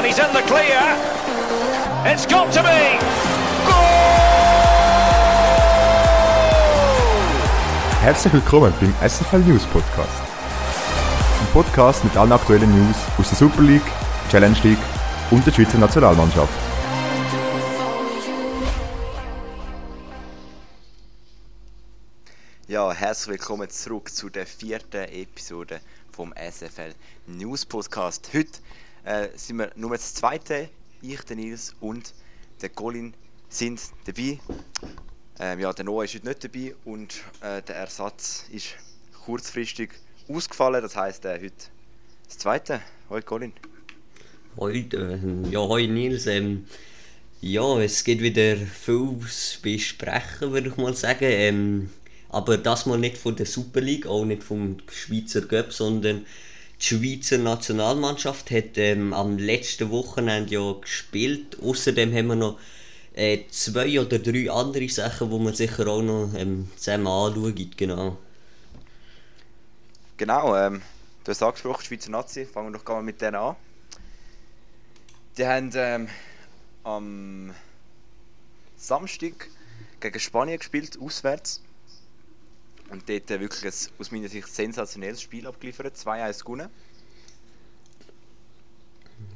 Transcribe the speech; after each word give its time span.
And 0.00 0.06
he's 0.06 0.18
in 0.18 0.32
the 0.32 0.40
clear. 0.48 0.80
It's 2.06 2.24
got 2.24 2.50
to 2.54 2.62
be. 2.62 2.98
Herzlich 8.00 8.32
willkommen 8.32 8.72
beim 8.80 8.94
SFL 9.06 9.40
News 9.40 9.66
Podcast. 9.66 10.22
Ein 11.40 11.52
Podcast 11.52 12.02
mit 12.02 12.16
allen 12.16 12.32
aktuellen 12.32 12.70
News 12.74 12.96
aus 13.18 13.28
der 13.28 13.36
Super 13.36 13.60
League, 13.60 13.82
Challenge 14.30 14.56
League 14.62 14.78
und 15.30 15.46
der 15.46 15.52
Schweizer 15.52 15.76
Nationalmannschaft. 15.76 16.54
Ja, 22.68 22.90
herzlich 22.90 23.38
willkommen 23.38 23.68
zurück 23.68 24.08
zu 24.08 24.30
der 24.30 24.46
vierten 24.46 25.04
Episode 25.12 25.82
vom 26.10 26.32
SFL 26.32 26.94
News 27.26 27.66
Podcast. 27.66 28.30
Heute 28.32 28.60
äh, 29.04 29.28
sind 29.36 29.58
wir 29.58 29.70
nur 29.76 29.92
das 29.92 30.14
zweite. 30.14 30.68
Ich, 31.02 31.20
der 31.22 31.36
Nils 31.36 31.74
und 31.80 32.12
der 32.60 32.68
Colin 32.68 33.14
sind 33.48 33.80
dabei. 34.04 34.38
Ähm, 35.38 35.60
ja, 35.60 35.72
der 35.72 35.84
Noah 35.84 36.04
ist 36.04 36.14
heute 36.14 36.28
nicht 36.28 36.44
dabei 36.44 36.74
und 36.84 37.14
äh, 37.40 37.62
der 37.62 37.76
Ersatz 37.76 38.44
ist 38.52 38.74
kurzfristig 39.24 39.90
ausgefallen. 40.28 40.82
Das 40.82 40.96
heisst, 40.96 41.24
äh, 41.24 41.40
heute 41.40 41.54
das 42.26 42.38
zweite. 42.38 42.80
Hoi 43.08 43.22
Colin. 43.22 43.52
Heute, 44.56 45.18
äh, 45.22 45.50
ja, 45.50 45.60
hoi 45.60 45.86
Nils. 45.86 46.26
Ähm, 46.26 46.66
ja, 47.40 47.80
es 47.80 48.04
gibt 48.04 48.20
wieder 48.20 48.56
viel 48.56 49.16
zu 49.28 49.62
besprechen, 49.62 50.52
würde 50.52 50.68
ich 50.68 50.76
mal 50.76 50.94
sagen. 50.94 51.24
Ähm, 51.24 51.90
aber 52.28 52.58
das 52.58 52.86
mal 52.86 52.98
nicht 52.98 53.16
von 53.16 53.34
der 53.34 53.46
Super 53.46 53.80
League, 53.80 54.06
auch 54.06 54.24
nicht 54.24 54.42
vom 54.42 54.76
Schweizer 54.90 55.40
Cup, 55.42 55.72
sondern 55.72 56.26
die 56.80 56.86
Schweizer 56.86 57.38
Nationalmannschaft 57.38 58.50
hat 58.50 58.76
ähm, 58.78 59.12
am 59.12 59.38
letzten 59.38 59.90
Wochenende 59.90 60.54
ja 60.54 60.72
gespielt. 60.72 61.58
Außerdem 61.62 62.14
haben 62.14 62.26
wir 62.28 62.36
noch 62.36 62.58
äh, 63.14 63.40
zwei 63.50 64.00
oder 64.00 64.18
drei 64.18 64.50
andere 64.50 64.88
Sachen, 64.88 65.30
die 65.30 65.38
man 65.38 65.54
sicher 65.54 65.86
auch 65.86 66.02
noch 66.02 66.32
ähm, 66.34 66.70
zusammen 66.76 67.06
anschauen. 67.06 67.70
Genau. 67.76 68.16
Genau, 70.16 70.56
ähm, 70.56 70.82
du 71.24 71.30
hast 71.30 71.42
angesprochen, 71.42 71.84
Schweizer 71.84 72.10
Nazi. 72.10 72.46
Fangen 72.46 72.72
wir 72.72 72.78
doch 72.78 72.86
mal 72.86 73.02
mit 73.02 73.20
denen 73.20 73.36
an. 73.36 73.56
Die 75.36 75.46
haben 75.46 75.70
ähm, 75.74 76.08
am 76.84 77.54
Samstag 78.76 79.48
gegen 80.00 80.20
Spanien 80.20 80.58
gespielt, 80.58 80.98
auswärts. 81.00 81.62
Und 82.90 83.08
dort 83.08 83.30
äh, 83.30 83.40
wirklich 83.40 83.64
ein, 83.64 83.90
aus 83.98 84.10
meiner 84.10 84.28
Sicht 84.28 84.48
sensationelles 84.48 85.22
Spiel 85.22 85.46
abgeliefert. 85.46 85.96
2-1 85.96 86.44
gewonnen. 86.44 86.68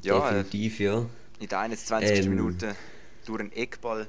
Ja, 0.02 0.30
äh, 0.30 0.32
Definitiv, 0.32 0.80
ja. 0.80 1.06
in 1.38 1.48
der 1.48 1.60
21. 1.60 2.18
Ähm. 2.18 2.30
Minute 2.30 2.76
durch 3.24 3.40
einen 3.40 3.52
Eckball 3.52 4.08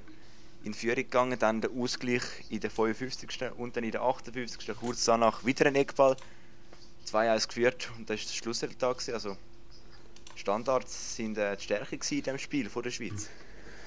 in 0.63 0.73
Führung 0.73 0.95
gegangen, 0.95 1.37
dann 1.37 1.61
der 1.61 1.69
Ausgleich 1.71 2.23
in 2.49 2.59
der 2.59 2.71
55. 2.71 3.51
und 3.55 3.77
dann 3.77 3.83
in 3.83 3.91
der 3.91 4.01
58. 4.01 4.75
kurz 4.75 5.05
danach 5.05 5.45
wieder 5.45 5.67
ein 5.67 5.75
Eckball. 5.75 6.17
2-1 7.05 7.47
geführt 7.47 7.91
und 7.97 8.09
das 8.09 8.19
war 8.19 8.25
das 8.25 8.35
Schlussresultat. 8.35 9.09
Also 9.13 9.37
Standards 10.35 11.15
sind 11.15 11.37
äh, 11.37 11.55
die 11.55 11.63
Stärke 11.63 11.95
in 11.95 12.01
diesem 12.01 12.39
Spiel 12.39 12.69
von 12.69 12.81
der 12.81 12.89
Schweiz. 12.89 13.29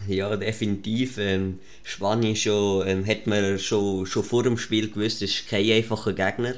Ja, 0.06 0.36
definitiv. 0.36 1.18
Ähm, 1.18 1.58
Spanien 1.82 2.36
schon, 2.36 2.86
ähm, 2.86 3.06
hat 3.06 3.26
man 3.26 3.58
schon, 3.58 4.06
schon 4.06 4.24
vor 4.24 4.42
dem 4.44 4.56
Spiel 4.56 4.90
gewusst, 4.90 5.22
es 5.22 5.30
ist 5.40 5.48
kein 5.48 5.70
einfacher 5.70 6.12
Gegner. 6.12 6.54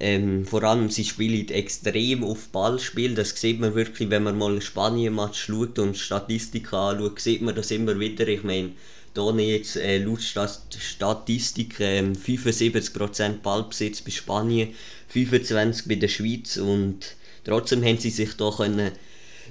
Ähm, 0.00 0.46
vor 0.46 0.62
allem, 0.64 0.90
sie 0.90 1.04
spielen 1.04 1.48
extrem 1.48 2.24
auf 2.24 2.48
Ballspiel. 2.48 3.14
Das 3.14 3.30
sieht 3.30 3.60
man 3.60 3.74
wirklich, 3.74 4.10
wenn 4.10 4.24
man 4.24 4.38
mal 4.38 4.60
Spanien-Match 4.60 5.46
schaut 5.46 5.78
und 5.78 5.96
Statistiken 5.96 6.74
anschaut, 6.74 7.20
sieht 7.20 7.42
man 7.42 7.54
das 7.54 7.70
immer 7.70 7.98
wieder. 7.98 8.26
Ich 8.28 8.42
meine, 8.44 8.72
da 9.14 9.30
jetzt 9.36 9.76
äh, 9.76 9.98
laut 9.98 10.22
Stat 10.22 10.60
Statistik 10.78 11.78
ähm, 11.80 12.14
75% 12.14 13.40
Ballbesitz 13.42 14.00
bei 14.00 14.10
Spanien, 14.10 14.74
25% 15.12 15.88
bei 15.88 15.94
der 15.94 16.08
Schweiz 16.08 16.56
und 16.56 17.14
trotzdem 17.44 17.84
haben 17.84 17.98
sie 17.98 18.10
sich 18.10 18.36
da 18.36 18.50
können 18.50 18.90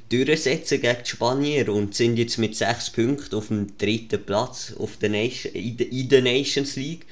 durchsetzen 0.09 0.81
gegen 0.81 1.03
die 1.03 1.09
Spanier 1.09 1.69
und 1.69 1.95
sind 1.95 2.17
jetzt 2.17 2.37
mit 2.37 2.55
6 2.55 2.91
Punkten 2.91 3.35
auf 3.35 3.47
dem 3.47 3.77
dritten 3.77 4.23
Platz 4.23 4.73
auf 4.77 4.97
der 4.97 5.09
Nation, 5.09 5.53
in, 5.53 6.09
der, 6.09 6.21
Nations 6.21 6.75
League 6.75 7.05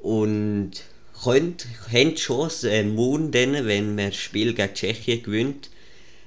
und 0.00 0.72
können, 1.22 1.56
haben 1.92 2.10
die 2.10 2.14
Chance, 2.14 2.84
morgen 2.84 3.32
wenn 3.32 3.94
man 3.94 4.10
das 4.10 4.16
Spiel 4.16 4.54
gegen 4.54 4.74
Tschechien 4.74 5.22
gewinnt 5.22 5.70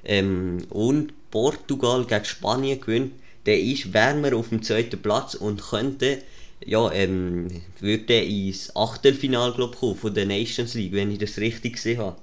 ähm, 0.04 0.66
und 0.70 1.14
Portugal 1.32 2.06
gegen 2.06 2.26
Spanien 2.26 2.80
gewinnt, 2.80 3.14
dann 3.46 3.60
ist, 3.60 3.94
wären 3.94 4.24
wir 4.24 4.36
auf 4.36 4.50
dem 4.50 4.62
zweiten 4.62 5.02
Platz 5.02 5.34
und 5.34 5.62
könnte 5.62 6.20
ja, 6.66 6.92
ähm, 6.92 7.48
würde 7.80 8.22
ins 8.22 8.76
Achtelfinale 8.76 9.54
glaub, 9.54 9.80
kommen 9.80 9.96
von 9.96 10.14
der 10.14 10.26
Nations 10.26 10.74
League, 10.76 10.94
wenn 10.94 11.12
ich 11.12 11.20
das 11.20 11.38
richtig 11.38 11.74
gesehen 11.74 12.00
habe. 12.00 12.18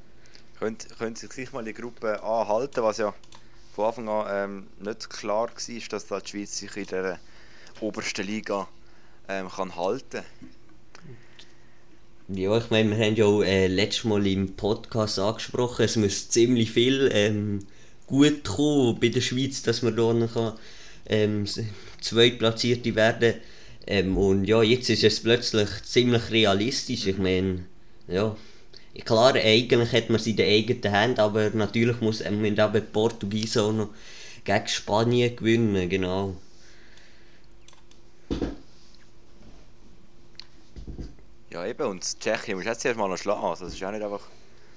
Könnt, 0.59 0.89
können 0.99 1.17
Sie 1.17 1.27
sich 1.27 1.53
mal 1.53 1.65
die 1.65 1.73
Gruppe 1.73 2.23
A 2.23 2.47
halten, 2.47 2.83
was 2.83 2.99
ja 2.99 3.15
von 3.79 3.87
Anfang 3.87 4.09
an 4.09 4.27
ähm, 4.29 4.67
nicht 4.81 5.09
klar 5.09 5.49
war, 5.49 5.89
dass 5.91 6.07
da 6.09 6.19
die 6.19 6.29
Schweiz 6.29 6.59
sich 6.59 6.77
in 6.77 6.87
der 6.87 7.21
obersten 7.81 8.27
Liga 8.27 8.67
ähm, 9.29 9.49
kann 9.49 9.77
halten 9.77 10.25
Ja, 12.27 12.59
ich 12.59 12.71
meine, 12.71 12.91
wir 12.91 13.07
haben 13.07 13.15
ja 13.15 13.25
auch, 13.25 13.43
äh, 13.43 13.69
letztes 13.69 14.05
Mal 14.05 14.27
im 14.27 14.57
Podcast 14.57 15.21
angesprochen, 15.21 15.85
es 15.85 15.95
muss 15.97 16.29
ziemlich 16.29 16.73
viel 16.73 17.09
ähm, 17.13 17.61
gut 18.07 18.43
kommen 18.45 18.99
bei 18.99 19.11
der 19.11 19.21
Schweiz, 19.21 19.63
dass 19.63 19.83
man 19.83 19.97
da 19.97 20.13
noch 20.13 20.59
ähm, 21.07 21.47
Zweitplatzierte 22.01 22.97
werden. 22.97 23.35
Ähm, 23.87 24.17
Und 24.17 24.45
ja, 24.45 24.61
jetzt 24.63 24.91
ist 24.91 25.05
es 25.05 25.23
plötzlich 25.23 25.69
ziemlich 25.85 26.31
realistisch. 26.31 27.07
Ich 27.07 27.19
meine, 27.19 27.65
ja, 28.09 28.37
klar, 29.05 29.35
eigentlich 29.35 29.93
hat 29.93 30.11
man 30.11 30.21
sie 30.21 30.31
in 30.31 30.37
den 30.37 30.49
eigenen 30.51 30.93
Händen, 30.95 31.21
aber 31.21 31.51
natürlich 31.51 32.01
muss 32.01 32.21
eben 32.21 32.43
die 32.43 32.81
Portugiesen 32.81 33.63
auch 33.63 33.73
noch 33.73 33.89
gegen 34.45 34.69
Spanien 34.69 35.37
gewinnen, 35.37 35.89
genau. 35.89 36.37
Ja, 41.51 41.67
eben, 41.67 41.87
und 41.87 42.21
Tschechien 42.21 42.57
muss 42.57 42.67
jetzt 42.67 42.85
erst 42.85 42.99
mal 42.99 43.09
noch 43.09 43.17
schlagen. 43.19 43.45
Also, 43.45 43.67
es 43.67 43.75
ist 43.75 43.83
auch 43.85 43.91
nicht 43.91 44.03
einfach 44.03 44.29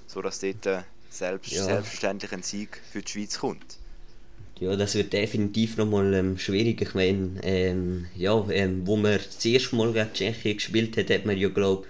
so, 0.06 0.22
dass 0.22 0.40
dort 0.40 0.66
äh, 0.66 0.82
selbst, 1.10 1.52
Ja. 1.52 1.64
selbstverständlich 1.64 2.32
ein 2.32 2.42
Sieg 2.42 2.80
für 2.90 3.02
die 3.02 3.10
Schweiz 3.10 3.38
kommt. 3.38 3.78
Ja, 4.60 4.76
das 4.76 4.94
wird 4.94 5.12
definitiv 5.12 5.76
nochmal 5.76 6.14
ähm, 6.14 6.38
schwierig. 6.38 6.80
Ich 6.80 6.94
meine, 6.94 7.40
ähm, 7.42 8.06
ja, 8.14 8.48
ähm, 8.50 8.86
wo 8.86 8.96
man 8.96 9.14
das 9.18 9.44
erste 9.44 9.74
Mal 9.76 9.92
gegen 9.92 10.12
Tschechien 10.12 10.56
gespielt 10.56 10.96
hat, 10.96 11.10
hat 11.10 11.26
man 11.26 11.36
ja, 11.36 11.48
glaube 11.48 11.84
ich, 11.86 11.88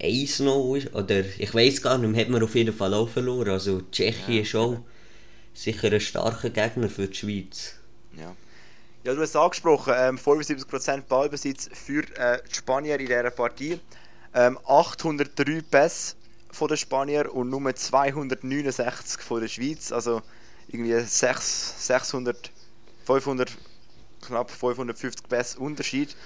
1 0.00 0.40
noch, 0.40 0.76
oder 0.92 1.20
ich 1.38 1.54
weiß 1.54 1.82
gar 1.82 1.98
nicht, 1.98 2.18
hat 2.20 2.28
man 2.28 2.42
auf 2.42 2.54
jeden 2.54 2.74
Fall 2.74 2.94
auch 2.94 3.08
verloren. 3.08 3.50
Also 3.50 3.82
Tschechien 3.90 4.36
Ja. 4.36 4.42
ist 4.42 4.54
auch 4.54 4.78
sicher 5.54 5.92
ein 5.92 6.00
starker 6.00 6.50
Gegner 6.50 6.88
für 6.88 7.06
die 7.08 7.14
Schweiz. 7.14 7.74
Ja. 8.16 8.34
Ja, 9.04 9.14
du 9.14 9.20
hast 9.20 9.30
es 9.30 9.36
angesprochen, 9.36 9.92
ähm, 9.96 10.18
75% 10.18 11.02
Ballbesitz 11.08 11.68
für 11.72 12.02
äh, 12.16 12.40
die 12.50 12.54
Spanier 12.54 12.98
in 12.98 13.06
dieser 13.06 13.30
Partie. 13.30 13.78
Ähm, 14.34 14.58
803 14.66 15.60
Pässe 15.70 16.16
von 16.50 16.68
den 16.68 16.78
Spanier 16.78 17.32
und 17.34 17.50
nur 17.50 17.74
269 17.74 19.20
von 19.20 19.42
der 19.42 19.48
Schweiz. 19.48 19.92
Also 19.92 20.22
irgendwie 20.68 20.98
6, 20.98 21.86
600, 21.86 22.50
500, 23.04 23.52
knapp 24.22 24.50
550 24.50 25.28
Pässe 25.28 25.58
Unterschied. 25.58 26.16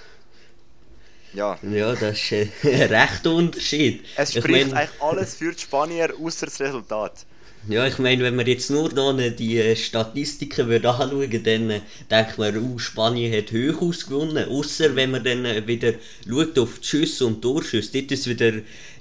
Ja, 1.33 1.63
Ja, 1.63 1.95
das 1.95 2.19
ist 2.19 2.33
äh, 2.33 2.49
ein 2.65 2.93
rechter 2.93 3.33
Unterschied. 3.35 4.05
es 4.15 4.35
Ich 4.35 4.47
spricht 4.47 4.75
mein- 4.75 4.75
eigentlich 4.75 5.01
alles 5.01 5.37
für 5.37 5.53
die 5.53 5.59
Spanier, 5.63 6.15
außer 6.21 6.45
das 6.45 6.61
Resultat. 6.61 7.27
Ja, 7.69 7.87
ich 7.87 7.99
meine, 7.99 8.23
wenn 8.23 8.37
man 8.37 8.47
jetzt 8.47 8.71
nur 8.71 8.93
noch 8.95 9.13
die 9.37 9.59
äh, 9.59 9.77
Statistiken 9.77 10.69
würde 10.69 10.91
anschauen 10.91 11.43
dann 11.43 11.71
äh, 11.71 11.81
denkt 12.11 12.39
man, 12.39 12.57
uh, 12.57 12.79
Spanien 12.79 13.33
hat 13.37 13.53
hoch 13.53 13.83
ausgewonnen. 13.83 14.49
Außer 14.49 14.95
wenn 14.97 15.11
man 15.11 15.25
dann 15.25 15.45
äh, 15.45 15.67
wieder 15.67 15.95
schaut 16.27 16.59
auf 16.59 16.79
die 16.81 16.87
Schüsse 16.87 17.27
und 17.27 17.43
Torschüsse, 17.43 17.93
dort 17.93 18.13
ist 18.13 18.21
es 18.21 18.29
wieder 18.29 18.53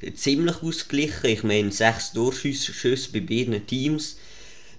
äh, 0.02 0.14
ziemlich 0.14 0.62
ausgeglichen. 0.64 1.28
Ich 1.30 1.44
meine, 1.44 1.72
sechs 1.72 2.14
Torschüsse 2.14 2.74
Schüsse 2.74 3.10
bei 3.14 3.22
beiden 3.22 3.66
Teams. 3.68 4.18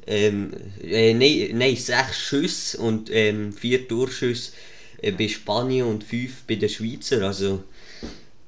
Ähm, 0.07 0.53
äh, 0.83 1.15
nein, 1.15 1.51
nein, 1.59 1.77
sechs 1.77 2.19
Schüsse 2.19 2.79
und 2.79 3.11
ähm, 3.13 3.53
vier 3.53 3.87
Torschüsse 3.89 4.53
äh, 4.53 4.55
bei 5.03 5.29
Spanien 5.29 5.87
und 5.87 6.05
fünf 6.05 6.43
bei 6.47 6.57
den 6.57 6.69
Schweizer. 6.69 7.23
Also 7.23 7.63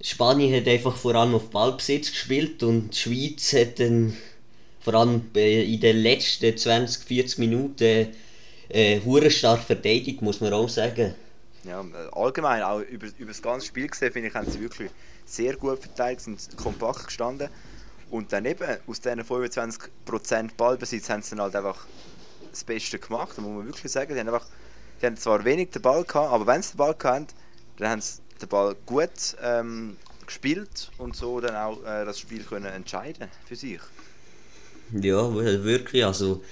Spanien 0.00 0.55
hat 0.55 0.69
einfach 0.69 0.97
vor 0.97 1.14
allem 1.14 1.35
auf 1.35 1.50
Ballbesitz 1.50 2.11
gespielt 2.11 2.62
und 2.62 2.91
die 2.91 2.99
Schweiz 2.99 3.52
hat 3.52 3.81
dann 3.81 4.17
vor 4.81 4.94
allem 4.94 5.31
äh, 5.37 5.62
in 5.73 5.81
den 5.81 5.99
letzten 5.99 6.56
20, 6.56 7.05
40 7.05 7.38
Minuten 7.38 8.08
äh, 8.69 9.00
hure 9.05 9.31
stark 9.31 9.62
verteidigt, 9.62 10.23
muss 10.23 10.41
man 10.41 10.52
auch 10.52 10.69
sagen. 10.69 11.14
Ja, 11.64 11.82
äh, 11.82 12.08
allgemein, 12.12 12.62
auch 12.62 12.81
über, 12.81 13.08
über 13.19 13.29
das 13.29 13.43
ganze 13.43 13.67
Spiel 13.67 13.88
gesehen, 13.88 14.12
finde 14.12 14.29
ich, 14.29 14.35
haben 14.35 14.50
sie 14.50 14.61
wirklich 14.61 14.91
sehr 15.26 15.56
gut 15.56 15.81
verteidigt, 15.81 16.23
sind 16.23 16.56
kompakt 16.56 17.06
gestanden. 17.06 17.49
Und 18.11 18.32
dann 18.32 18.44
eben, 18.47 18.79
aus 18.87 19.00
diesen 19.00 19.23
25% 19.23 20.50
Ballbesitz 20.56 21.11
haben 21.11 21.23
sie 21.23 21.31
dann 21.31 21.43
halt 21.43 21.56
einfach 21.56 21.87
das 22.50 22.64
Beste 22.64 22.99
gemacht, 22.99 23.38
muss 23.38 23.50
man 23.50 23.67
wirklich 23.67 23.93
sagen. 23.93 24.14
Die 24.14 24.19
haben, 24.19 24.29
einfach, 24.29 24.47
die 25.00 25.06
haben 25.06 25.17
zwar 25.17 25.44
wenig 25.44 25.70
den 25.70 25.82
Ball 25.82 26.05
gehabt, 26.05 26.32
aber 26.32 26.47
wenn 26.47 26.62
sie 26.62 26.73
den 26.73 26.79
Ball 26.79 26.97
hatten, 27.02 27.26
dann 27.79 27.88
haben 27.88 28.00
sie 28.00 28.20
den 28.41 28.49
Ball 28.49 28.76
gut 28.87 29.37
ähm, 29.43 29.97
gespielt 30.26 30.91
und 30.99 31.17
so 31.17 31.41
dann 31.41 31.56
auch 31.56 31.82
äh, 31.82 32.05
das 32.05 32.19
Spiel 32.20 32.43
können 32.44 32.67
entscheiden 32.67 33.29
für 33.47 33.56
sich. 33.56 33.81
Ja, 34.93 35.35
wirklich. 35.35 36.05
Also, 36.05 36.43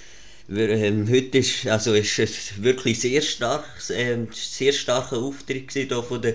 ähm, 0.50 1.08
heute 1.10 1.38
ist, 1.38 1.66
also 1.66 1.94
ist 1.94 2.18
es 2.18 2.62
wirklich 2.62 3.00
sehr 3.00 3.20
stark, 3.20 3.64
ähm, 3.90 4.28
sehr 4.32 4.72
starker 4.72 5.18
Auftritt 5.18 5.72
hier 5.72 6.02
von 6.02 6.22
der 6.22 6.34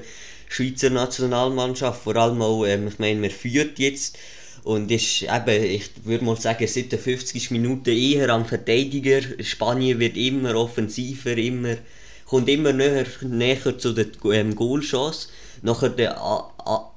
Schweizer 0.50 0.90
Nationalmannschaft. 0.90 2.04
Vor 2.04 2.16
allem 2.16 2.42
auch, 2.42 2.66
ähm, 2.66 2.88
ich 2.88 3.00
meine, 3.00 3.20
man 3.20 3.32
führt 3.32 3.80
jetzt 3.80 4.18
und 4.64 4.92
ist 4.92 5.24
eben, 5.24 5.64
ich 5.64 5.90
würde 6.04 6.24
mal 6.24 6.40
sagen, 6.40 6.68
seit 6.68 6.92
den 6.92 7.00
50 7.00 7.52
Minuten 7.52 7.90
eher 7.90 8.30
am 8.30 8.46
Verteidiger. 8.46 9.22
Spanien 9.44 10.00
wird 10.00 10.16
immer 10.16 10.56
offensiver, 10.56 11.36
immer, 11.38 11.78
kommt 12.26 12.50
immer 12.50 12.74
näher, 12.74 13.06
näher 13.22 13.78
zu 13.78 13.94
der 13.94 14.08
ähm, 14.32 14.56
Goalchance. 14.56 15.30
Nachher 15.62 15.90
der 15.90 16.22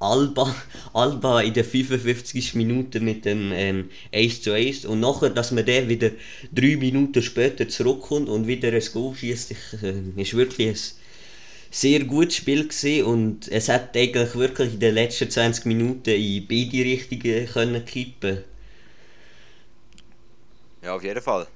Alba, 0.00 0.54
Alba 0.92 1.40
in 1.42 1.54
den 1.54 1.64
55 1.64 2.54
Minuten 2.54 3.04
mit 3.04 3.24
dem 3.24 3.52
ähm, 3.52 3.90
1 4.12 4.42
zu 4.42 4.52
1 4.52 4.86
und 4.86 5.00
nachher, 5.00 5.30
dass 5.30 5.52
man 5.52 5.64
der 5.64 5.88
wieder 5.88 6.10
drei 6.52 6.76
Minuten 6.76 7.22
später 7.22 7.68
zurückkommt 7.68 8.28
und 8.28 8.46
wieder 8.46 8.72
ein 8.72 8.82
Goal 8.92 9.14
schießt, 9.14 9.52
äh, 9.82 10.20
ist 10.20 10.34
wirklich 10.34 10.68
ein 10.68 10.76
sehr 11.70 12.00
gutes 12.04 12.36
Spiel 12.36 12.66
gewesen 12.66 13.04
und 13.04 13.48
es 13.48 13.68
hat 13.68 13.96
eigentlich 13.96 14.34
wirklich 14.34 14.74
in 14.74 14.80
den 14.80 14.94
letzten 14.94 15.30
20 15.30 15.66
Minuten 15.66 16.10
in 16.10 16.46
beide 16.48 16.84
Richtungen 16.84 17.84
kippen. 17.84 18.38
Ja, 20.82 20.94
auf 20.94 21.04
jeden 21.04 21.20
Fall. 21.20 21.46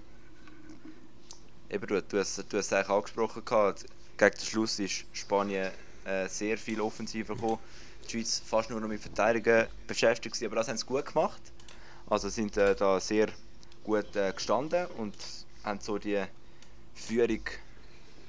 Eben, 1.71 1.87
du, 1.87 2.03
du, 2.03 2.19
hast, 2.19 2.39
du 2.39 2.59
hast 2.59 2.67
es 2.67 2.73
eigentlich 2.73 2.89
angesprochen, 2.89 3.45
gehabt. 3.45 3.85
gegen 4.19 4.37
den 4.37 4.45
Schluss 4.45 4.79
ist 4.81 5.05
Spanien 5.13 5.71
äh, 6.05 6.29
sehr 6.29 6.59
viel 6.59 6.81
offensiver 6.81 7.35
gekommen. 7.35 7.59
Die 8.05 8.11
Schweiz 8.11 8.43
fast 8.45 8.71
nur 8.71 8.81
noch 8.81 8.89
mit 8.89 9.01
Verteidigen 9.01 9.67
beschäftigt 9.87 10.43
aber 10.43 10.57
das 10.57 10.69
haben 10.69 10.77
sie 10.77 10.87
gut 10.87 11.07
gemacht. 11.07 11.41
Also 12.09 12.29
sind 12.29 12.57
äh, 12.57 12.75
da 12.75 12.99
sehr 12.99 13.29
gut 13.85 14.17
äh, 14.17 14.33
gestanden 14.33 14.87
und 14.99 15.15
haben 15.63 15.79
so 15.81 15.97
die 15.99 16.25
Führung 16.95 17.43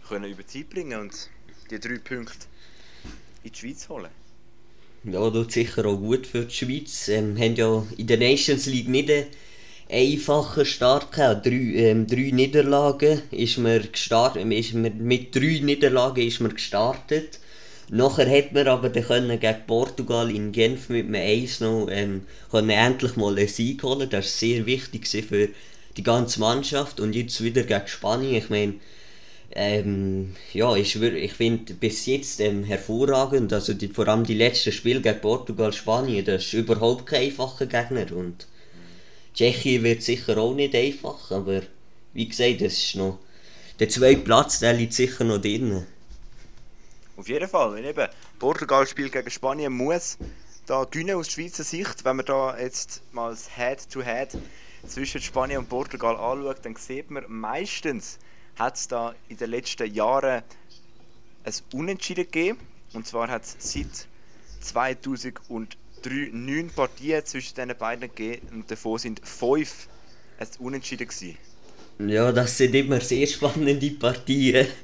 können 0.08 0.32
über 0.32 0.46
Zeit 0.46 0.70
bringen 0.70 1.00
und 1.00 1.30
die 1.72 1.80
drei 1.80 1.98
Punkte 1.98 2.46
in 3.44 3.52
die 3.52 3.58
Schweiz 3.58 3.90
holen. 3.90 4.12
Ja, 5.04 5.32
tut 5.32 5.52
sicher 5.52 5.84
auch 5.86 5.98
gut 5.98 6.28
für 6.28 6.46
die 6.46 6.54
Schweiz. 6.54 7.08
Ähm, 7.08 7.36
haben 7.38 7.56
ja 7.56 7.84
in 7.98 8.06
der 8.06 8.18
Nations 8.18 8.68
League 8.68 8.88
nicht 8.88 9.10
einen 9.10 9.26
einfachen 9.92 10.66
Start. 10.66 11.16
Drei, 11.16 11.52
ähm, 11.52 12.08
drei 12.08 12.32
Niederlagen 12.32 13.22
ist 13.32 13.58
man 13.58 13.82
gestartet, 13.92 14.46
ist 14.52 14.74
man, 14.74 14.98
mit 14.98 15.36
drei 15.36 15.60
Niederlagen 15.62 16.26
ist 16.26 16.40
man 16.40 16.54
gestartet. 16.54 17.40
Nachher 17.90 18.30
hat 18.30 18.54
man 18.54 18.68
aber 18.68 18.90
können 18.90 19.38
gegen 19.38 19.68
Portugal 19.68 20.34
in 20.34 20.54
Genf 20.54 20.88
mit 20.88 21.08
einem 21.08 21.16
1 21.16 21.60
noch 21.60 21.88
ähm, 21.92 22.22
endlich 22.54 23.18
mal 23.18 23.38
einen 23.38 23.50
Sieg 23.50 23.84
holen. 23.84 24.10
Das 24.10 24.14
war 24.14 24.22
sehr 24.22 24.66
wichtig 24.66 25.08
für 25.08 25.50
die 25.98 26.04
ganze 26.04 26.40
Mannschaft. 26.40 27.02
Und 27.02 27.14
jetzt 27.14 27.44
wieder 27.44 27.64
gegen 27.64 27.88
Spanien. 27.88 28.36
Ich 28.36 28.50
meine, 28.50 28.76
ähm, 29.54 30.36
ja, 30.54 30.74
ich, 30.78 31.02
ich 31.02 31.34
finde 31.34 31.74
bis 31.74 32.06
jetzt 32.06 32.40
ähm, 32.40 32.64
hervorragend. 32.64 33.52
Also 33.52 33.74
die, 33.74 33.90
vor 33.90 34.08
allem 34.08 34.24
die 34.24 34.36
letzten 34.36 34.72
Spiele 34.72 35.02
gegen 35.02 35.20
Portugal, 35.20 35.74
Spanien, 35.74 36.24
das 36.24 36.44
ist 36.44 36.54
überhaupt 36.54 37.08
kein 37.08 37.24
einfacher 37.24 37.66
Gegner. 37.66 38.06
Und 38.16 38.48
Tschechien 39.34 39.84
wird 39.84 40.04
sicher 40.04 40.38
auch 40.38 40.54
nicht 40.54 40.76
einfach, 40.76 41.32
aber 41.32 41.62
wie 42.14 42.28
gesagt, 42.28 42.62
das 42.62 42.74
ist 42.74 42.96
noch 42.96 43.20
der 43.80 43.90
zweite 43.90 44.22
Platz, 44.22 44.60
der 44.60 44.74
liegt 44.74 44.94
sicher 44.94 45.24
noch 45.24 45.40
drin. 45.40 45.86
Auf 47.18 47.28
jeden 47.28 47.48
Fall. 47.48 47.74
Wenn 47.74 47.86
eben 47.86 48.08
Portugal 48.40 48.86
spielt 48.86 49.12
gegen 49.12 49.30
Spanien, 49.30 49.74
muss 49.74 50.18
da 50.66 50.84
gewinnen 50.84 51.16
aus 51.16 51.30
Schweizer 51.32 51.64
Sicht. 51.64 52.04
Wenn 52.06 52.18
man 52.18 52.26
da 52.26 52.58
jetzt 52.60 53.02
mal 53.12 53.32
das 53.32 53.56
Head-to-Head 53.56 54.34
-Head 54.34 54.88
zwischen 54.88 55.22
Spanien 55.22 55.60
und 55.60 55.70
Portugal 55.70 56.16
anschaut, 56.16 56.66
dann 56.66 56.76
sieht 56.76 57.12
man 57.12 57.26
meistens, 57.28 58.20
hat 58.58 58.76
es 58.76 58.88
da 58.88 59.16
in 59.30 59.38
den 59.38 59.50
letzten 59.50 59.94
Jahren 59.94 60.44
ein 61.44 61.54
Unentschieden 61.74 62.26
gegeben. 62.26 62.60
Und 62.94 63.08
zwar 63.08 63.30
hat 63.30 63.44
es 63.44 63.56
seit 63.60 64.08
2003 66.02 66.30
neun 66.34 66.70
Partien 66.70 67.26
zwischen 67.26 67.56
diesen 67.56 67.78
beiden 67.78 68.10
gegeben 68.14 68.48
und 68.52 68.72
davon 68.72 68.98
sind 68.98 69.22
fünf 69.24 69.88
ein 70.40 70.48
Unentschieden 70.60 71.08
gewesen. 71.08 71.38
Ja, 72.08 72.32
das 72.32 72.58
sind 72.58 72.74
immer 72.74 73.00
sehr 73.00 73.28
spannende 73.28 73.92
Partien. 73.92 74.68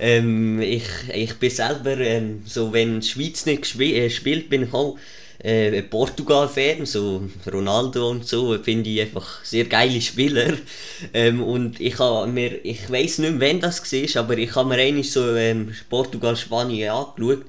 Ähm, 0.00 0.58
ich, 0.62 0.88
ich 1.12 1.34
bin 1.34 1.50
selber, 1.50 1.98
ähm, 1.98 2.44
so 2.46 2.72
wenn 2.72 3.00
die 3.00 3.06
Schweiz 3.06 3.44
nicht 3.44 3.60
gesp 3.60 3.80
äh, 3.82 4.08
spielt, 4.08 4.48
bin 4.48 4.62
ich 4.62 4.72
auch 4.72 4.96
äh, 5.40 5.82
Portugal-Fan, 5.82 6.86
so 6.86 7.28
Ronaldo 7.52 8.08
und 8.08 8.26
so, 8.26 8.56
finde 8.62 8.88
ich 8.88 9.02
einfach 9.02 9.44
sehr 9.44 9.66
geile 9.66 10.00
Spieler. 10.00 10.54
Ähm, 11.14 11.42
und 11.42 11.80
ich, 11.80 11.98
mir, 11.98 12.64
ich 12.64 12.88
weiß 12.90 13.18
nicht 13.18 13.34
mehr, 13.34 13.50
wann 13.50 13.60
das 13.60 13.82
war, 13.92 14.22
aber 14.22 14.38
ich 14.38 14.54
habe 14.54 14.68
mir 14.68 14.76
eigentlich 14.80 15.10
so 15.10 15.34
ähm, 15.34 15.74
Portugal-Spanien 15.90 16.90
angeschaut. 16.90 17.44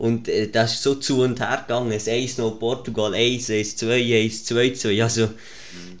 Und 0.00 0.28
äh, 0.28 0.48
das 0.48 0.74
ist 0.74 0.82
so 0.82 0.94
zu 0.94 1.20
und 1.20 1.40
her 1.40 1.64
gegangen. 1.68 1.92
Es 1.92 2.08
1 2.08 2.38
noch 2.38 2.58
Portugal 2.58 3.12
1, 3.14 3.50
1, 3.50 3.76
2, 3.76 4.22
1, 4.22 4.44
2, 4.46 4.70
2. 4.70 5.02
Also, 5.02 5.28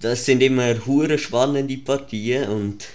das 0.00 0.24
sind 0.24 0.42
immer 0.42 0.86
hure 0.86 1.18
spannende 1.18 1.76
Partien 1.76 2.48
und 2.48 2.88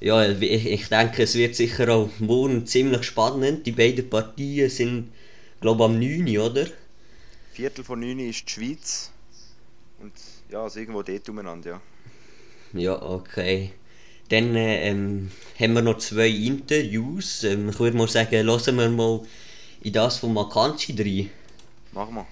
ja, 0.00 0.26
ich, 0.26 0.66
ich 0.66 0.88
denke, 0.88 1.24
es 1.24 1.34
wird 1.34 1.54
sicher 1.54 1.90
auch 1.90 2.08
morgen 2.20 2.66
ziemlich 2.66 3.04
spannend. 3.04 3.66
Die 3.66 3.72
beiden 3.72 4.08
Partien 4.08 4.70
sind, 4.70 5.12
glaube 5.60 5.84
ich, 5.84 5.90
am 5.90 5.98
9, 5.98 6.38
oder? 6.38 6.66
Viertel 7.52 7.84
von 7.84 8.00
9 8.00 8.18
ist 8.20 8.48
die 8.48 8.52
Schweiz 8.52 9.10
und 10.00 10.12
ja, 10.50 10.62
also 10.62 10.80
irgendwo 10.80 11.02
dort 11.02 11.28
umeinander, 11.28 11.70
ja. 11.70 11.80
Ja, 12.80 13.02
okay. 13.02 13.72
Dann 14.30 14.56
äh, 14.56 14.88
ähm, 14.88 15.30
haben 15.60 15.74
wir 15.74 15.82
noch 15.82 15.98
zwei 15.98 16.28
Interviews. 16.28 17.44
Ähm, 17.44 17.68
ich 17.68 17.78
würde 17.78 17.96
mal 17.98 18.08
sagen, 18.08 18.46
lassen 18.46 18.76
wir 18.76 18.88
mal 18.88 19.20
in 19.84 19.92
das 19.92 20.18
von 20.18 20.32
Makanchi 20.32 20.92
rein. 20.98 21.30
Machen 21.92 22.14
wir. 22.14 22.26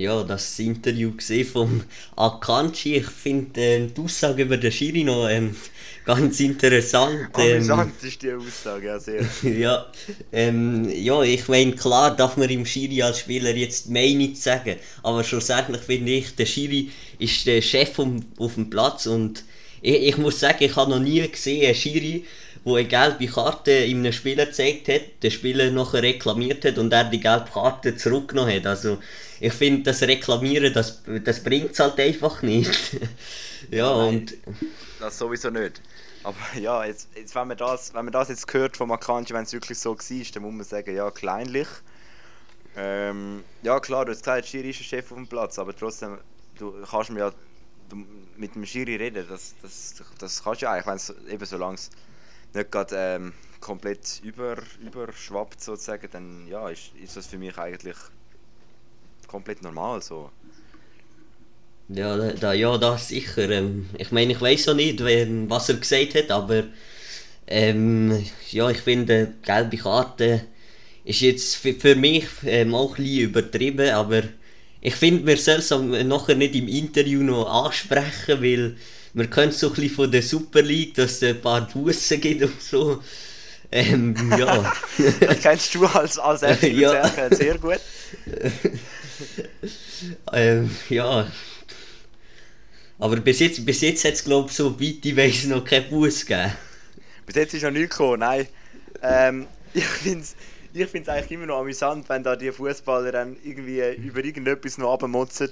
Ja, 0.00 0.22
das 0.22 0.58
Interview 0.58 1.12
gesehen 1.12 1.46
vom 1.46 1.82
Akanji. 2.16 2.96
Ich 2.96 3.06
finde 3.06 3.60
äh, 3.60 3.86
die 3.86 4.00
Aussage 4.00 4.42
über 4.42 4.56
den 4.56 4.72
Schiri 4.72 5.04
noch 5.04 5.28
ähm, 5.28 5.54
ganz 6.04 6.40
interessant. 6.40 7.28
Ähm, 7.38 7.56
Amüsant 7.56 8.02
ist 8.02 8.22
die 8.22 8.32
Aussage, 8.32 8.86
ja 8.86 8.98
sehr. 8.98 9.24
ja, 9.42 9.86
ähm, 10.32 10.88
ja, 10.90 11.22
ich 11.22 11.46
meine, 11.48 11.72
klar 11.72 12.16
darf 12.16 12.36
man 12.36 12.48
im 12.48 12.64
Schiri 12.64 13.02
als 13.02 13.20
Spieler 13.20 13.54
jetzt 13.54 13.90
mehr 13.90 14.14
nicht 14.14 14.38
sagen, 14.38 14.76
aber 15.02 15.22
schlussendlich 15.22 15.82
finde 15.82 16.12
ich, 16.12 16.34
der 16.34 16.46
Schiri 16.46 16.90
ist 17.18 17.46
der 17.46 17.60
Chef 17.60 17.98
um, 17.98 18.24
auf 18.38 18.54
dem 18.54 18.70
Platz 18.70 19.06
und 19.06 19.44
ich, 19.82 20.08
ich 20.08 20.18
muss 20.18 20.40
sagen, 20.40 20.64
ich 20.64 20.76
habe 20.76 20.90
noch 20.90 21.00
nie 21.00 21.26
gesehen, 21.28 21.66
einen 21.66 21.74
Schiri, 21.74 22.24
wo 22.64 22.76
eine 22.76 22.86
gelbe 22.86 23.26
Karte 23.26 23.70
in 23.70 23.98
einem 23.98 24.12
Spieler 24.12 24.46
gezeigt 24.46 24.88
hat, 24.88 25.02
der 25.22 25.30
Spieler 25.30 25.70
nachher 25.70 26.02
reklamiert 26.02 26.64
hat 26.64 26.78
und 26.78 26.92
er 26.92 27.04
die 27.04 27.20
gelbe 27.20 27.50
Karte 27.50 27.96
zurückgenommen 27.96 28.54
hat. 28.54 28.66
Also 28.66 28.98
ich 29.40 29.52
finde, 29.52 29.84
das 29.84 30.02
Reklamieren, 30.02 30.72
das, 30.72 31.02
das 31.24 31.42
bringt 31.42 31.72
es 31.72 31.78
halt 31.78 31.98
einfach 31.98 32.42
nicht. 32.42 32.96
ja, 33.70 33.96
Nein, 33.96 34.08
und... 34.08 34.34
Das 34.98 35.18
sowieso 35.18 35.48
nicht. 35.48 35.80
Aber 36.22 36.36
ja, 36.60 36.84
jetzt, 36.84 37.08
jetzt, 37.16 37.34
wenn, 37.34 37.48
man 37.48 37.56
das, 37.56 37.94
wenn 37.94 38.04
man 38.04 38.12
das 38.12 38.28
jetzt 38.28 38.52
hört 38.52 38.76
von 38.76 38.90
Akanji, 38.90 39.32
wenn 39.32 39.44
es 39.44 39.52
wirklich 39.52 39.78
so 39.78 39.96
war, 39.96 40.24
dann 40.34 40.42
muss 40.42 40.52
man 40.52 40.64
sagen, 40.64 40.94
ja, 40.94 41.10
kleinlich. 41.10 41.68
Ähm, 42.76 43.42
ja 43.62 43.80
klar, 43.80 44.04
du 44.04 44.12
hast 44.12 44.20
gesagt, 44.20 44.46
Schiri 44.46 44.70
ist 44.70 44.80
ein 44.80 44.84
Chef 44.84 45.10
auf 45.10 45.16
dem 45.16 45.26
Platz, 45.26 45.58
aber 45.58 45.74
trotzdem, 45.74 46.18
du 46.58 46.72
kannst 46.88 47.10
mir 47.10 47.20
ja 47.20 47.32
mit 48.36 48.54
dem 48.54 48.64
Schiri 48.64 48.96
reden, 48.96 49.26
das, 49.28 49.54
das, 49.60 49.94
das 50.18 50.44
kannst 50.44 50.62
du 50.62 50.66
ja 50.66 50.72
eigentlich, 50.72 50.86
wenn 50.86 50.96
es 50.96 51.14
eben 51.28 51.44
so 51.44 51.56
lange 51.56 51.78
nicht 52.54 52.70
gerade 52.70 52.96
ähm, 52.96 53.32
komplett 53.60 54.20
über, 54.22 54.56
überschwappt 54.82 55.62
sozusagen, 55.62 56.08
dann 56.10 56.46
ja, 56.48 56.68
ist, 56.68 56.92
ist 57.02 57.16
das 57.16 57.26
für 57.26 57.38
mich 57.38 57.56
eigentlich 57.58 57.96
komplett 59.26 59.62
normal 59.62 60.02
so. 60.02 60.30
Ja, 61.88 62.16
da, 62.16 62.52
ja, 62.52 62.78
das 62.78 63.08
sicher. 63.08 63.50
Ähm, 63.50 63.90
ich 63.98 64.12
meine, 64.12 64.32
ich 64.32 64.40
weiß 64.40 64.68
auch 64.68 64.74
nicht, 64.74 65.04
wen, 65.04 65.50
was 65.50 65.68
er 65.68 65.76
gesagt 65.76 66.14
hat, 66.14 66.30
aber 66.30 66.64
ähm, 67.46 68.24
ja, 68.50 68.70
ich 68.70 68.78
finde, 68.78 69.34
gelbe 69.42 69.76
Karte 69.76 70.42
ist 71.04 71.20
jetzt 71.20 71.56
für, 71.56 71.74
für 71.74 71.96
mich 71.96 72.26
ähm, 72.44 72.74
auch 72.74 72.96
ein 72.96 73.04
bisschen 73.04 73.30
übertrieben, 73.30 73.90
aber 73.90 74.22
ich 74.80 74.94
finde, 74.94 75.26
wir 75.26 75.36
sollen 75.36 75.94
es 75.94 76.04
nachher 76.04 76.36
nicht 76.36 76.54
im 76.54 76.68
Interview 76.68 77.22
noch 77.22 77.66
ansprechen, 77.66 78.40
weil 78.40 78.76
wir 79.14 79.26
können 79.26 79.52
so 79.52 79.68
ein 79.68 79.74
bisschen 79.74 79.94
von 79.94 80.10
der 80.10 80.22
Super 80.22 80.62
League, 80.62 80.94
dass 80.94 81.12
es 81.12 81.22
ein 81.22 81.40
paar 81.40 81.66
Bussen 81.66 82.20
gibt 82.20 82.42
und 82.42 82.60
so. 82.60 83.02
Ähm, 83.72 84.14
ja. 84.36 84.72
das 85.20 85.40
kennst 85.40 85.74
du 85.74 85.86
als, 85.86 86.18
als 86.18 86.42
ja. 86.62 87.30
sehr 87.30 87.58
gut. 87.58 87.80
ähm, 90.32 90.70
ja. 90.88 91.30
Aber 92.98 93.16
bis 93.16 93.38
jetzt, 93.38 93.64
bis 93.64 93.80
jetzt 93.80 94.04
hat 94.04 94.14
es, 94.14 94.24
glaube 94.24 94.48
ich, 94.50 94.56
so 94.56 94.78
weit 94.80 95.04
ich 95.04 95.16
weiss, 95.16 95.44
noch 95.44 95.64
keinen 95.64 95.88
Bus 95.88 96.26
gegeben. 96.26 96.52
Bis 97.26 97.36
jetzt 97.36 97.54
ist 97.54 97.62
noch 97.62 97.70
nichts 97.70 97.96
gekommen, 97.96 98.20
nein. 98.20 98.46
Ähm, 99.02 99.46
ich 99.72 99.84
finde 99.84 100.20
es 100.20 100.34
ich 100.72 100.86
find's 100.86 101.08
eigentlich 101.08 101.32
immer 101.32 101.46
noch 101.46 101.60
amüsant, 101.60 102.08
wenn 102.08 102.22
da 102.22 102.36
die 102.36 102.52
Fußballer 102.52 103.12
dann 103.12 103.36
irgendwie 103.42 103.82
über 103.96 104.24
irgendetwas 104.24 104.78
noch 104.78 104.92
abmotzen 104.92 105.50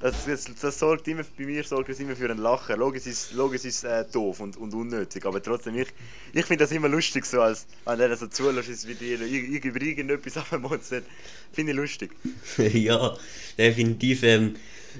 das, 0.00 0.24
das, 0.24 0.46
das, 0.60 0.78
sorgt 0.78 1.06
immer, 1.08 1.24
bei 1.36 1.44
mir 1.44 1.62
sorgt 1.62 1.90
das 1.90 2.00
immer 2.00 2.16
für 2.16 2.30
ein 2.30 2.38
Lachen. 2.38 2.78
Logisch 2.78 3.06
ist 3.06 3.32
logisch 3.34 3.64
ist 3.64 3.84
äh, 3.84 4.04
doof 4.10 4.40
und, 4.40 4.56
und 4.56 4.72
unnötig, 4.72 5.26
aber 5.26 5.42
trotzdem, 5.42 5.76
ich, 5.78 5.88
ich 6.32 6.46
finde 6.46 6.64
das 6.64 6.72
immer 6.72 6.88
lustig, 6.88 7.26
so 7.26 7.42
als 7.42 7.66
wenn 7.84 8.00
er 8.00 8.16
so 8.16 8.26
zulässt, 8.26 8.70
ist, 8.70 8.88
wie 8.88 8.94
die 8.94 9.12
über 9.12 9.82
irgendetwas 9.82 10.36
abmotzen. 10.50 11.02
Finde 11.52 11.72
ich 11.72 11.78
lustig. 11.78 12.12
ja, 12.56 13.14
definitiv. 13.58 14.22
Ähm, 14.22 14.56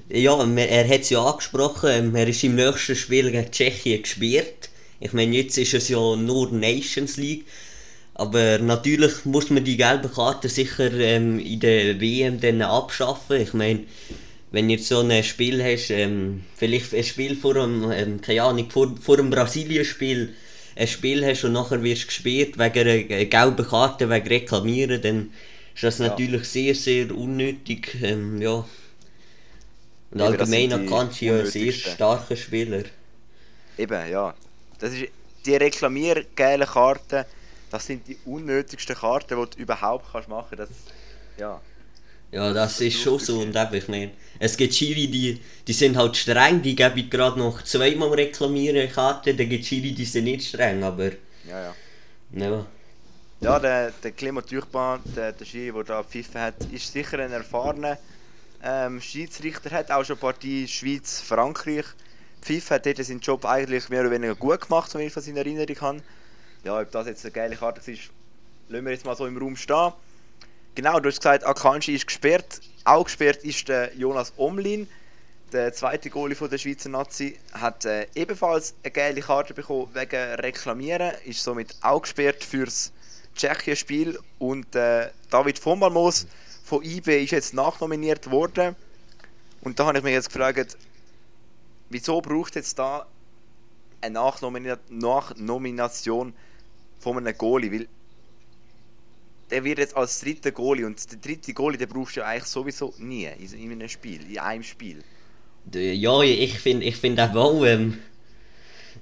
ja, 0.09 0.38
er 0.57 0.88
hat 0.88 1.00
es 1.00 1.11
ja 1.11 1.25
angesprochen, 1.25 1.90
ähm, 1.90 2.14
er 2.14 2.28
ist 2.28 2.45
im 2.45 2.54
nächsten 2.54 2.95
Spiel 2.95 3.30
gegen 3.30 3.50
Tschechien 3.50 4.02
gesperrt. 4.02 4.71
Ich 5.00 5.14
meine, 5.14 5.35
jetzt 5.35 5.57
ist 5.57 5.73
es 5.73 5.88
ja 5.88 6.14
nur 6.14 6.52
Nations 6.52 7.16
League. 7.16 7.47
Aber 8.14 8.59
natürlich 8.59 9.25
muss 9.25 9.49
man 9.49 9.64
die 9.64 9.78
gelbe 9.78 10.11
Karte 10.11 10.50
sicher 10.50 10.92
ähm, 10.92 11.38
in 11.38 11.59
der 11.59 11.99
WM 12.02 12.38
dann 12.38 12.61
abschaffen. 12.61 13.40
Ich 13.40 13.54
meine, 13.54 13.85
wenn 14.52 14.69
ihr 14.69 14.78
so 14.78 15.00
ein 15.00 15.23
Spiel 15.23 15.62
hast, 15.62 15.90
ähm, 15.90 16.45
vielleicht 16.57 16.95
ein 16.95 17.04
Spiel 17.04 17.37
vor 17.37 17.57
einem, 17.57 17.90
ähm, 17.92 18.21
keine 18.21 18.42
Ahnung, 18.42 18.71
vor, 18.71 18.95
vor 19.00 19.19
einem 19.19 19.30
Brasilien-Spiel, 19.30 20.35
ein 20.76 20.87
Spiel 20.87 21.25
hast 21.25 21.45
und 21.45 21.52
nachher 21.52 21.83
wirst 21.83 22.02
du 22.02 22.07
gesperrt 22.07 22.59
wegen 22.59 22.88
einer 22.88 23.25
gelben 23.26 23.66
Karte, 23.66 24.09
wegen 24.09 24.26
Reklamieren, 24.26 25.00
dann 25.02 25.33
ist 25.75 25.85
das 25.85 25.99
ja. 25.99 26.09
natürlich 26.09 26.45
sehr, 26.49 26.75
sehr 26.75 27.14
unnötig. 27.14 27.97
Ähm, 28.02 28.40
ja. 28.40 28.64
Und 30.11 30.21
allgemein 30.21 30.87
kannst 30.88 31.21
du 31.21 31.26
ja 31.26 31.38
ein 31.38 31.47
sehr 31.47 31.73
starker 31.73 32.37
Spieler. 32.37 32.83
Eben, 33.78 34.11
ja. 34.11 34.35
Das 34.78 34.92
ist, 34.92 35.09
die 35.47 35.54
Reklamiergelben 35.54 36.66
Karten, 36.66 37.25
das 37.71 37.87
sind 37.87 38.07
die 38.09 38.19
unnötigsten 38.25 38.97
Karten, 38.97 39.40
die 39.40 39.57
du 39.57 39.62
überhaupt 39.62 40.07
kannst 40.11 40.28
machen 40.28 40.59
kannst. 40.59 40.73
Ja. 41.38 41.61
Ja, 42.32 42.52
das 42.52 42.80
ist 42.80 43.00
schon 43.00 43.18
so. 43.18 43.40
Und 43.40 43.56
eben, 43.56 43.75
ich 43.75 43.88
meine, 43.88 44.10
es 44.38 44.56
gibt 44.56 44.75
Schiri, 44.75 45.08
die, 45.08 45.40
die 45.66 45.72
sind 45.72 45.96
halt 45.96 46.16
streng, 46.16 46.62
die 46.62 46.76
geben 46.76 47.10
gerade 47.10 47.38
noch 47.38 47.62
zweimal 47.62 48.10
reklamieren 48.10 48.90
Karte, 48.90 49.34
dann 49.34 49.49
gibt 49.49 49.66
Schiri, 49.66 49.92
die 49.92 50.04
sind 50.04 50.25
nicht 50.25 50.49
streng, 50.49 50.82
aber... 50.82 51.10
Ja, 51.49 51.62
ja. 51.62 51.75
Ja, 52.32 52.66
ja 53.40 53.58
der, 53.58 53.90
der 53.90 54.12
Clement 54.12 54.49
Turban, 54.49 55.00
der, 55.16 55.32
der 55.32 55.44
Schiri, 55.44 55.72
der 55.72 55.84
da 55.84 56.02
pfiffen 56.04 56.40
hat, 56.40 56.54
ist 56.72 56.92
sicher 56.92 57.18
ein 57.18 57.32
erfahrener 57.32 57.99
ähm, 58.62 59.00
Schiedsrichter, 59.00 59.70
hat 59.70 59.90
auch 59.90 60.04
schon 60.04 60.18
Partie 60.18 60.68
Schweiz-Frankreich 60.68 61.87
pfiffen, 62.40 62.76
hat 62.76 62.87
dort 62.87 63.04
seinen 63.04 63.20
Job 63.20 63.44
eigentlich 63.44 63.88
mehr 63.88 64.02
oder 64.02 64.12
weniger 64.12 64.37
gut 64.37 64.60
gemacht, 64.60 64.90
so 64.90 64.99
wie 64.99 65.04
ich 65.04 65.14
das 65.14 65.26
in 65.26 65.37
Erinnerung 65.37 65.80
habe. 65.80 66.02
Ja, 66.62 66.80
ob 66.80 66.90
das 66.92 67.06
jetzt 67.06 67.25
eine 67.25 67.32
geile 67.32 67.56
Karte 67.56 67.90
ist, 67.90 68.10
lassen 68.68 68.84
wir 68.84 68.92
jetzt 68.92 69.04
mal 69.04 69.16
so 69.16 69.26
im 69.26 69.37
Raum 69.37 69.56
stehen. 69.56 69.92
Genau, 70.76 71.00
du 71.00 71.08
hast 71.08 71.18
gesagt, 71.18 71.44
Akanji 71.44 71.94
ist 71.96 72.06
gesperrt. 72.06 72.60
Auch 72.84 73.04
gesperrt 73.04 73.42
ist 73.42 73.68
der 73.68 73.92
Jonas 73.96 74.32
Omlin, 74.36 74.88
der 75.52 75.72
zweite 75.72 76.10
Goalie 76.10 76.36
von 76.36 76.48
der 76.48 76.58
Schweizer 76.58 76.88
Nazi, 76.88 77.36
hat 77.52 77.84
äh, 77.84 78.06
ebenfalls 78.14 78.74
eine 78.84 78.92
geile 78.92 79.20
Karte 79.20 79.52
bekommen 79.52 79.88
wegen 79.94 80.34
Reklamieren, 80.34 81.12
ist 81.24 81.42
somit 81.42 81.74
auch 81.82 82.02
gesperrt 82.02 82.44
fürs 82.44 82.92
Tschechien-Spiel. 83.34 84.16
Und 84.38 84.76
äh, 84.76 85.10
David 85.28 85.58
von 85.58 85.80
Malmos 85.80 86.28
von 86.62 86.84
IB 86.84 87.24
ist 87.24 87.32
jetzt 87.32 87.52
nachnominiert 87.52 88.30
worden. 88.30 88.76
Und 89.62 89.80
da 89.80 89.86
habe 89.86 89.98
ich 89.98 90.04
mich 90.04 90.12
jetzt 90.12 90.32
gefragt, 90.32 90.78
wieso 91.88 92.20
braucht 92.20 92.54
jetzt 92.54 92.78
da 92.78 93.06
eine 94.00 94.20
Nachnomination 94.88 96.32
von 97.00 97.16
einem 97.16 97.36
Goalie, 97.36 97.72
weil 97.72 97.88
der 99.50 99.64
wird 99.64 99.78
jetzt 99.78 99.97
als 99.97 100.21
dritter 100.21 100.52
Goalie 100.52 100.87
und 100.87 100.99
der 101.11 101.19
dritte 101.19 101.52
Goalie, 101.52 101.78
den 101.78 101.88
brauchst 101.88 102.16
du 102.16 102.21
ja 102.21 102.26
eigentlich 102.26 102.45
sowieso 102.45 102.95
nie 102.99 103.28
in 103.52 103.73
einem 103.73 103.88
Spiel, 103.88 104.21
in 104.28 104.38
einem 104.38 104.62
Spiel. 104.62 105.02
Ja, 105.73 106.23
ich 106.23 106.59
finde 106.59 106.87
ich 106.87 106.97
find 106.97 107.21
auch, 107.21 107.64
ähm, 107.64 107.99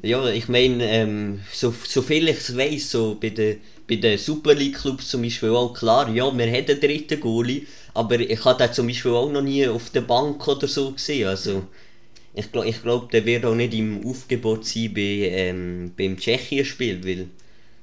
ja, 0.02 0.28
ich 0.28 0.48
meine, 0.48 0.84
ähm, 0.84 1.40
so, 1.52 1.74
so 1.86 2.02
viel 2.02 2.28
ich 2.28 2.38
es 2.38 2.56
weiß, 2.56 2.90
so 2.90 3.16
bei 3.20 3.30
den 3.30 3.60
bei 3.88 3.96
den 3.96 4.18
Super 4.18 4.54
League 4.54 4.76
Clubs 4.76 5.08
zum 5.08 5.22
Beispiel 5.22 5.50
auch 5.50 5.72
klar, 5.72 6.08
ja, 6.10 6.14
wir 6.14 6.24
haben 6.24 6.40
einen 6.40 6.80
dritten 6.80 7.20
Goalie, 7.20 7.66
aber 7.94 8.20
ich 8.20 8.44
habe 8.44 8.62
den 8.62 8.72
zum 8.72 8.86
Beispiel 8.86 9.12
auch 9.12 9.30
noch 9.30 9.42
nie 9.42 9.66
auf 9.66 9.90
der 9.90 10.02
Bank 10.02 10.46
oder 10.46 10.68
so 10.68 10.92
gesehen, 10.92 11.28
also 11.28 11.64
ich 12.34 12.52
glaube, 12.52 12.68
ich 12.68 12.82
glaub, 12.82 13.10
der 13.10 13.24
wird 13.24 13.44
auch 13.46 13.54
nicht 13.54 13.74
im 13.74 14.06
Aufgebot 14.06 14.64
sein 14.64 14.92
bei, 14.94 15.30
ähm, 15.32 15.92
beim 15.96 16.16
Tschechien-Spiel, 16.16 17.02
weil 17.04 17.28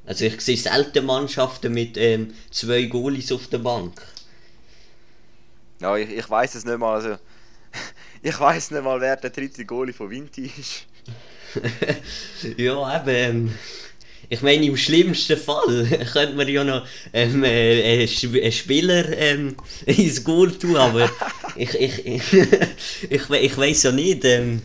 also 0.05 0.25
ich 0.25 0.39
sehe 0.41 0.57
selten 0.57 1.05
Mannschaften 1.05 1.73
mit 1.73 1.97
ähm, 1.97 2.33
zwei 2.51 2.83
Goalies 2.83 3.31
auf 3.31 3.47
der 3.47 3.59
Bank. 3.59 4.01
Ja, 5.81 5.95
ich, 5.97 6.09
ich 6.09 6.29
weiß 6.29 6.55
es 6.55 6.65
nicht 6.65 6.77
mal. 6.77 6.95
Also, 6.95 7.17
ich 8.21 8.39
weiß 8.39 8.71
nicht 8.71 8.83
mal, 8.83 9.01
wer 9.01 9.15
der 9.17 9.29
dritte 9.29 9.65
Goalie 9.65 9.93
von 9.93 10.09
Vinti 10.09 10.51
ist. 10.57 10.85
ja, 12.57 12.97
eben. 12.97 13.09
Ähm, 13.09 13.53
ich 14.27 14.41
meine, 14.41 14.65
im 14.65 14.77
schlimmsten 14.77 15.37
Fall 15.37 15.85
könnte 16.13 16.35
man 16.35 16.47
ja 16.47 16.63
noch 16.63 16.87
ähm, 17.13 17.43
äh, 17.43 18.07
einen 18.07 18.51
Spieler 18.51 19.15
ähm, 19.17 19.55
ins 19.85 20.23
Goal 20.23 20.51
tun, 20.51 20.75
aber 20.77 21.09
ich, 21.55 21.73
ich, 21.75 22.05
ich, 22.05 22.33
ich, 23.09 23.29
ich 23.29 23.57
weiß 23.57 23.83
ja 23.83 23.91
nicht. 23.91 24.25
Ähm, 24.25 24.61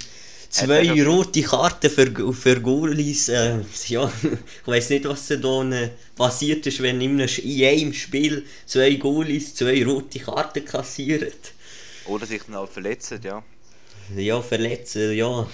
zwei 0.51 1.03
rote 1.05 1.43
Karten 1.43 1.89
für, 1.89 2.33
für 2.35 2.61
Goalies. 2.61 3.29
Äh, 3.29 3.61
ja, 3.87 4.11
ich 4.23 4.67
weiß 4.67 4.91
nicht, 4.91 5.09
was 5.09 5.29
da 5.29 5.63
äh, 5.71 5.91
passiert 6.17 6.67
ist, 6.67 6.83
wenn 6.83 7.01
in 7.01 7.21
einem 7.21 7.93
Spiel 7.95 8.45
zwei 8.67 8.95
Goalies 8.95 9.55
zwei 9.55 9.85
rote 9.85 10.19
Karten 10.19 10.65
kassieren. 10.65 11.33
Oder 12.07 12.27
sich 12.27 12.43
dann 12.43 12.57
auch 12.57 12.69
verletzen, 12.69 13.21
ja. 13.23 13.43
Ja, 14.17 14.43
verletzen, 14.43 15.13
ja. 15.13 15.47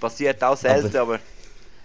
Passiert 0.00 0.42
auch 0.42 0.56
selten, 0.56 0.96
aber, 0.96 1.14
aber 1.14 1.20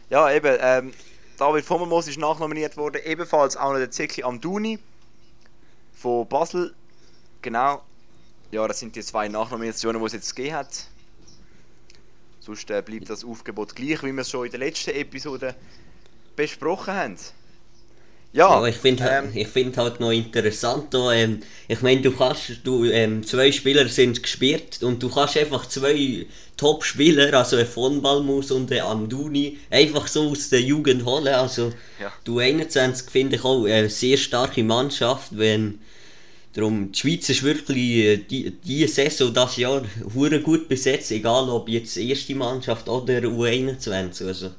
ja, 0.10 0.32
eben. 0.32 0.58
Ähm, 0.62 0.94
David 1.38 1.70
Vommermoos 1.70 2.08
ist 2.08 2.18
nachnominiert 2.18 2.78
worden, 2.78 3.00
ebenfalls 3.06 3.56
auch 3.56 3.72
noch 3.72 3.78
der 3.78 3.92
Zeki 3.92 4.24
Amduni 4.24 4.80
von 5.94 6.28
Basel. 6.28 6.74
Genau. 7.44 7.84
ja, 8.52 8.68
das 8.68 8.80
sind 8.80 8.96
die 8.96 9.04
zwei 9.04 9.28
Nachnominationen, 9.28 10.02
die 10.02 10.08
es 10.08 10.14
jetzt 10.14 10.36
gegeben 10.36 10.56
hat. 10.56 10.88
Sonst 12.48 12.72
äh, 12.72 12.82
bleibt 12.82 13.10
das 13.12 13.24
Aufgebot 13.26 13.76
gleich, 13.76 14.04
wie 14.04 14.12
wir 14.14 14.22
es 14.22 14.32
schon 14.32 14.46
in 14.46 14.52
der 14.52 14.60
letzten 14.62 14.92
Episode 14.92 15.56
besprochen 16.36 16.94
haben. 16.96 17.18
Ja, 18.48 18.48
Ja, 18.48 18.66
ich 18.66 18.76
finde 18.78 19.04
ähm, 19.06 19.32
ich 19.34 19.48
find 19.50 19.78
halt 19.78 20.00
noch 20.00 20.12
interessant, 20.12 20.94
da, 20.94 21.12
ähm, 21.12 21.42
ich 21.68 21.82
meine, 21.82 22.02
du 22.02 22.12
kannst, 22.16 22.62
du, 22.64 22.86
ähm, 22.86 23.26
zwei 23.26 23.52
Spieler 23.52 23.88
sind 23.90 24.24
gesperrt 24.24 24.84
und 24.84 25.04
du 25.04 25.10
kannst 25.10 25.38
einfach 25.38 25.66
zwei 25.68 26.26
Top-Spieler, 26.56 27.34
also 27.34 27.58
ein 27.58 27.68
von 27.68 28.02
Balmus 28.02 28.52
und 28.52 28.72
ein 28.72 28.80
Amduni, 28.82 29.58
einfach 29.70 30.08
so 30.08 30.30
aus 30.30 30.50
der 30.50 30.62
Jugend 30.62 31.04
holen, 31.04 31.28
also 31.28 31.74
Ja. 31.98 32.14
du 32.24 32.40
21 32.40 33.10
finde 33.12 33.36
ich 33.36 33.44
auch 33.44 33.66
eine 33.66 33.90
sehr 33.90 34.18
starke 34.18 34.64
Mannschaft, 34.64 35.38
wenn 35.38 35.80
Darum, 36.58 36.92
die 36.92 36.98
Schweiz 36.98 37.30
ist 37.30 37.44
wirklich 37.44 37.92
äh, 37.98 38.18
die, 38.18 38.50
die 38.50 38.88
Saison, 38.88 39.32
das 39.32 39.58
Jahr, 39.58 39.84
hure 40.16 40.42
gut 40.42 40.68
besetzt, 40.68 41.12
egal 41.12 41.48
ob 41.50 41.70
jetzt 41.70 41.96
erste 41.98 42.34
Mannschaft 42.34 42.90
oder 42.90 43.20
U21. 43.20 44.26
Also. 44.26 44.50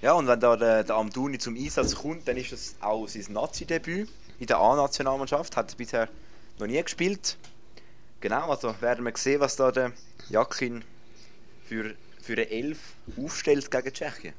Ja, 0.00 0.12
und 0.12 0.28
wenn 0.28 0.38
da 0.38 0.56
der, 0.56 0.84
der 0.84 0.94
Amduni 0.94 1.38
zum 1.38 1.56
Einsatz 1.56 1.96
kommt, 1.96 2.28
dann 2.28 2.36
ist 2.36 2.52
das 2.52 2.76
auch 2.80 3.08
sein 3.08 3.24
Nazi-Debüt 3.30 4.08
in 4.38 4.46
der 4.46 4.58
A-Nationalmannschaft. 4.58 5.56
Hat 5.56 5.72
er 5.72 5.76
bisher 5.76 6.08
noch 6.60 6.68
nie 6.68 6.80
gespielt. 6.80 7.36
Genau, 8.20 8.48
also 8.48 8.72
werden 8.80 9.04
wir 9.04 9.12
sehen, 9.16 9.40
was 9.40 9.56
da 9.56 9.72
der 9.72 9.90
Jakin 10.30 10.84
für, 11.64 11.94
für 12.22 12.34
eine 12.34 12.48
Elf 12.48 12.78
aufstellt 13.20 13.72
gegen 13.72 13.92
Tschechien. 13.92 14.34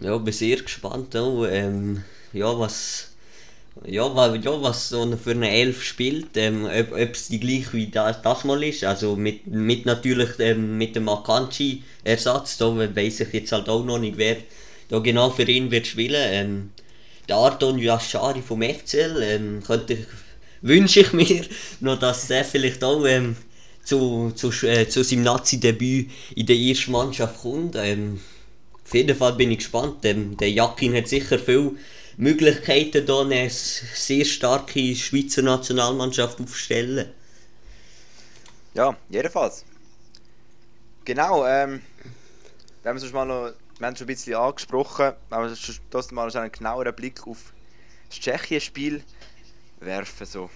Ja, 0.00 0.16
bin 0.18 0.32
sehr 0.32 0.62
gespannt 0.62 1.16
auch, 1.16 1.46
ähm, 1.46 2.04
ja, 2.32 2.56
was, 2.56 3.13
ja, 3.86 4.14
wa- 4.14 4.34
ja, 4.36 4.62
was 4.62 4.88
so 4.88 5.16
für 5.16 5.32
eine 5.32 5.50
Elf 5.50 5.82
spielt, 5.82 6.36
ähm, 6.36 6.64
ob 6.66 7.14
es 7.14 7.28
die 7.28 7.40
gleich 7.40 7.72
wie 7.72 7.88
das, 7.88 8.22
das 8.22 8.44
mal 8.44 8.62
ist, 8.62 8.84
also 8.84 9.16
mit, 9.16 9.46
mit 9.46 9.84
natürlich 9.86 10.30
ähm, 10.38 10.78
mit 10.78 10.94
dem 10.96 11.08
Akanji-Ersatz, 11.08 12.56
da 12.58 12.66
weiß 12.76 13.20
ich 13.20 13.32
jetzt 13.32 13.52
halt 13.52 13.68
auch 13.68 13.84
noch 13.84 13.98
nicht, 13.98 14.16
wer 14.16 14.36
da 14.88 14.98
genau 15.00 15.30
für 15.30 15.42
ihn 15.44 15.70
wird 15.70 15.86
spielen. 15.86 16.14
Ähm, 16.32 16.70
der 17.28 17.36
Arton 17.36 17.78
Yashari 17.78 18.42
vom 18.42 18.62
FCL, 18.62 19.22
ähm, 19.22 19.62
könnte, 19.66 19.94
ich- 19.94 20.06
wünsche 20.62 21.00
ich 21.00 21.12
mir 21.12 21.44
noch, 21.80 21.98
dass 21.98 22.30
er 22.30 22.44
vielleicht 22.44 22.84
auch 22.84 23.04
ähm, 23.06 23.36
zu, 23.84 24.32
zu, 24.34 24.50
äh, 24.66 24.88
zu 24.88 25.04
seinem 25.04 25.24
Nazi-Debüt 25.24 26.10
in 26.36 26.46
der 26.46 26.56
ersten 26.56 26.92
Mannschaft 26.92 27.40
kommt. 27.42 27.76
Ähm, 27.76 28.20
auf 28.84 28.94
jeden 28.94 29.16
Fall 29.16 29.32
bin 29.34 29.50
ich 29.50 29.58
gespannt. 29.58 30.04
Ähm, 30.04 30.36
der 30.36 30.50
Jakin 30.50 30.94
hat 30.94 31.08
sicher 31.08 31.38
viele 31.38 31.72
Möglichkeiten, 32.16 33.06
hier 33.06 33.20
eine 33.20 33.50
sehr 33.50 34.24
starke 34.24 34.94
Schweizer 34.96 35.42
Nationalmannschaft 35.42 36.40
aufzustellen. 36.40 37.10
Ja, 38.74 38.96
jedenfalls. 39.08 39.64
Genau, 41.04 41.46
ähm, 41.46 41.82
wir 42.82 42.90
haben, 42.90 42.98
sonst 42.98 43.12
mal 43.12 43.24
noch, 43.26 43.52
wir 43.78 43.86
haben 43.86 43.96
schon 43.96 44.04
ein 44.04 44.08
bisschen 44.08 44.34
angesprochen, 44.36 45.12
aber 45.30 45.48
wir 45.50 45.56
schon- 45.56 45.76
trotzdem 45.90 46.16
mal 46.16 46.30
einen 46.36 46.52
genaueren 46.52 46.94
Blick 46.94 47.26
auf 47.26 47.54
das 48.10 48.20
Tschechien-Spiel 48.20 49.04
werfen. 49.80 50.26
So. 50.26 50.50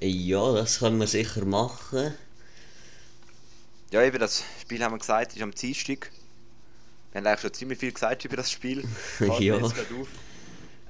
Äh, 0.00 0.08
Ja, 0.08 0.52
das 0.54 0.78
kann 0.78 0.96
man 0.96 1.06
sicher 1.06 1.44
machen. 1.44 2.14
Ja, 3.90 4.02
eben, 4.02 4.18
das 4.20 4.44
Spiel 4.60 4.82
haben 4.82 4.94
wir 4.94 4.98
gesagt, 4.98 5.34
ist 5.34 5.42
am 5.42 5.52
Dienstag. 5.52 6.10
Wir 7.16 7.20
haben 7.20 7.28
eigentlich 7.28 7.40
schon 7.40 7.54
ziemlich 7.54 7.78
viel 7.78 7.92
gesagt 7.92 8.26
über 8.26 8.36
das 8.36 8.50
Spiel. 8.52 8.84
Ja. 9.40 9.58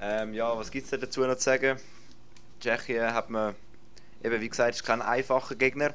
Ähm, 0.01 0.35
ja, 0.35 0.59
was 0.59 0.73
gibt 0.73 0.93
es 0.93 1.01
dazu 1.01 1.21
noch 1.21 1.37
zu 1.37 1.45
sagen? 1.45 1.79
Tschechien 2.61 3.15
hat 3.15 3.31
man, 3.31 3.55
eben 4.25 4.41
wie 4.41 4.49
gesagt, 4.49 4.75
ist 4.75 4.83
kein 4.83 5.03
einfacher 5.03 5.55
Gegner. 5.55 5.95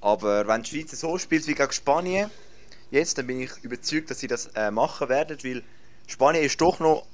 Aber 0.00 0.48
wenn 0.48 0.64
die 0.64 0.70
Schweiz 0.70 0.90
so 1.00 1.18
spielt 1.18 1.46
wie 1.46 1.54
gegen 1.54 1.70
Spanien, 1.70 2.32
jetzt, 2.90 3.16
dann 3.16 3.28
bin 3.28 3.40
ich 3.40 3.52
überzeugt, 3.62 4.10
dass 4.10 4.18
sie 4.18 4.26
das 4.26 4.46
äh, 4.56 4.72
machen 4.72 5.08
werden, 5.08 5.38
weil 5.44 5.62
Spanien 6.08 6.42
ist 6.42 6.60
doch 6.60 6.80
noch, 6.80 7.06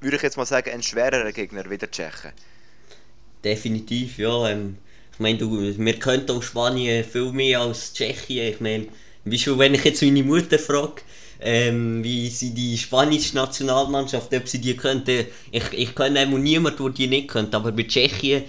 würde 0.00 0.18
ich 0.18 0.22
jetzt 0.22 0.36
mal 0.36 0.46
sagen, 0.46 0.70
ein 0.70 0.84
schwererer 0.84 1.32
Gegner 1.32 1.68
wie 1.68 1.78
der 1.78 1.90
Tschechen. 1.90 2.30
Definitiv, 3.42 4.18
ja. 4.18 4.50
Ähm, 4.50 4.78
ich 5.12 5.18
meine, 5.18 5.38
du, 5.38 5.76
wir 5.76 5.98
könnten 5.98 6.30
auch 6.30 6.44
Spanien 6.44 7.02
viel 7.02 7.32
mehr 7.32 7.62
als 7.62 7.92
Tschechien. 7.92 8.54
Ich 8.54 8.60
meine, 8.60 8.86
wie 9.24 9.38
schon, 9.38 9.58
wenn 9.58 9.74
ich 9.74 9.82
jetzt 9.82 10.00
meine 10.00 10.22
Mutter 10.22 10.60
frage, 10.60 11.02
ähm, 11.40 12.04
wie 12.04 12.28
sie 12.28 12.52
die 12.52 12.76
spanische 12.76 13.34
Nationalmannschaft, 13.34 14.32
ob 14.34 14.48
sie 14.48 14.60
die 14.60 14.76
könnte, 14.76 15.26
ich, 15.50 15.72
ich 15.72 15.94
kenne 15.94 16.20
einmal 16.20 16.40
niemand, 16.40 16.78
der 16.78 16.90
die 16.90 17.06
nicht 17.06 17.28
könnte, 17.28 17.56
aber 17.56 17.72
bei 17.72 17.84
Tschechien, 17.84 18.44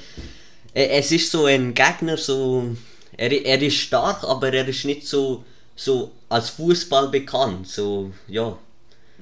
äh, 0.74 0.88
es 0.88 1.12
ist 1.12 1.32
so 1.32 1.46
ein 1.46 1.74
Gegner, 1.74 2.18
so, 2.18 2.76
er, 3.16 3.32
er 3.32 3.62
ist 3.62 3.76
stark, 3.76 4.24
aber 4.24 4.54
er 4.54 4.68
ist 4.68 4.86
nicht 4.86 5.08
so, 5.08 5.44
so 5.76 6.12
als 6.30 6.50
Fußball 6.52 7.10
bekannt, 7.10 7.68
so, 7.68 8.12
ja. 8.28 8.58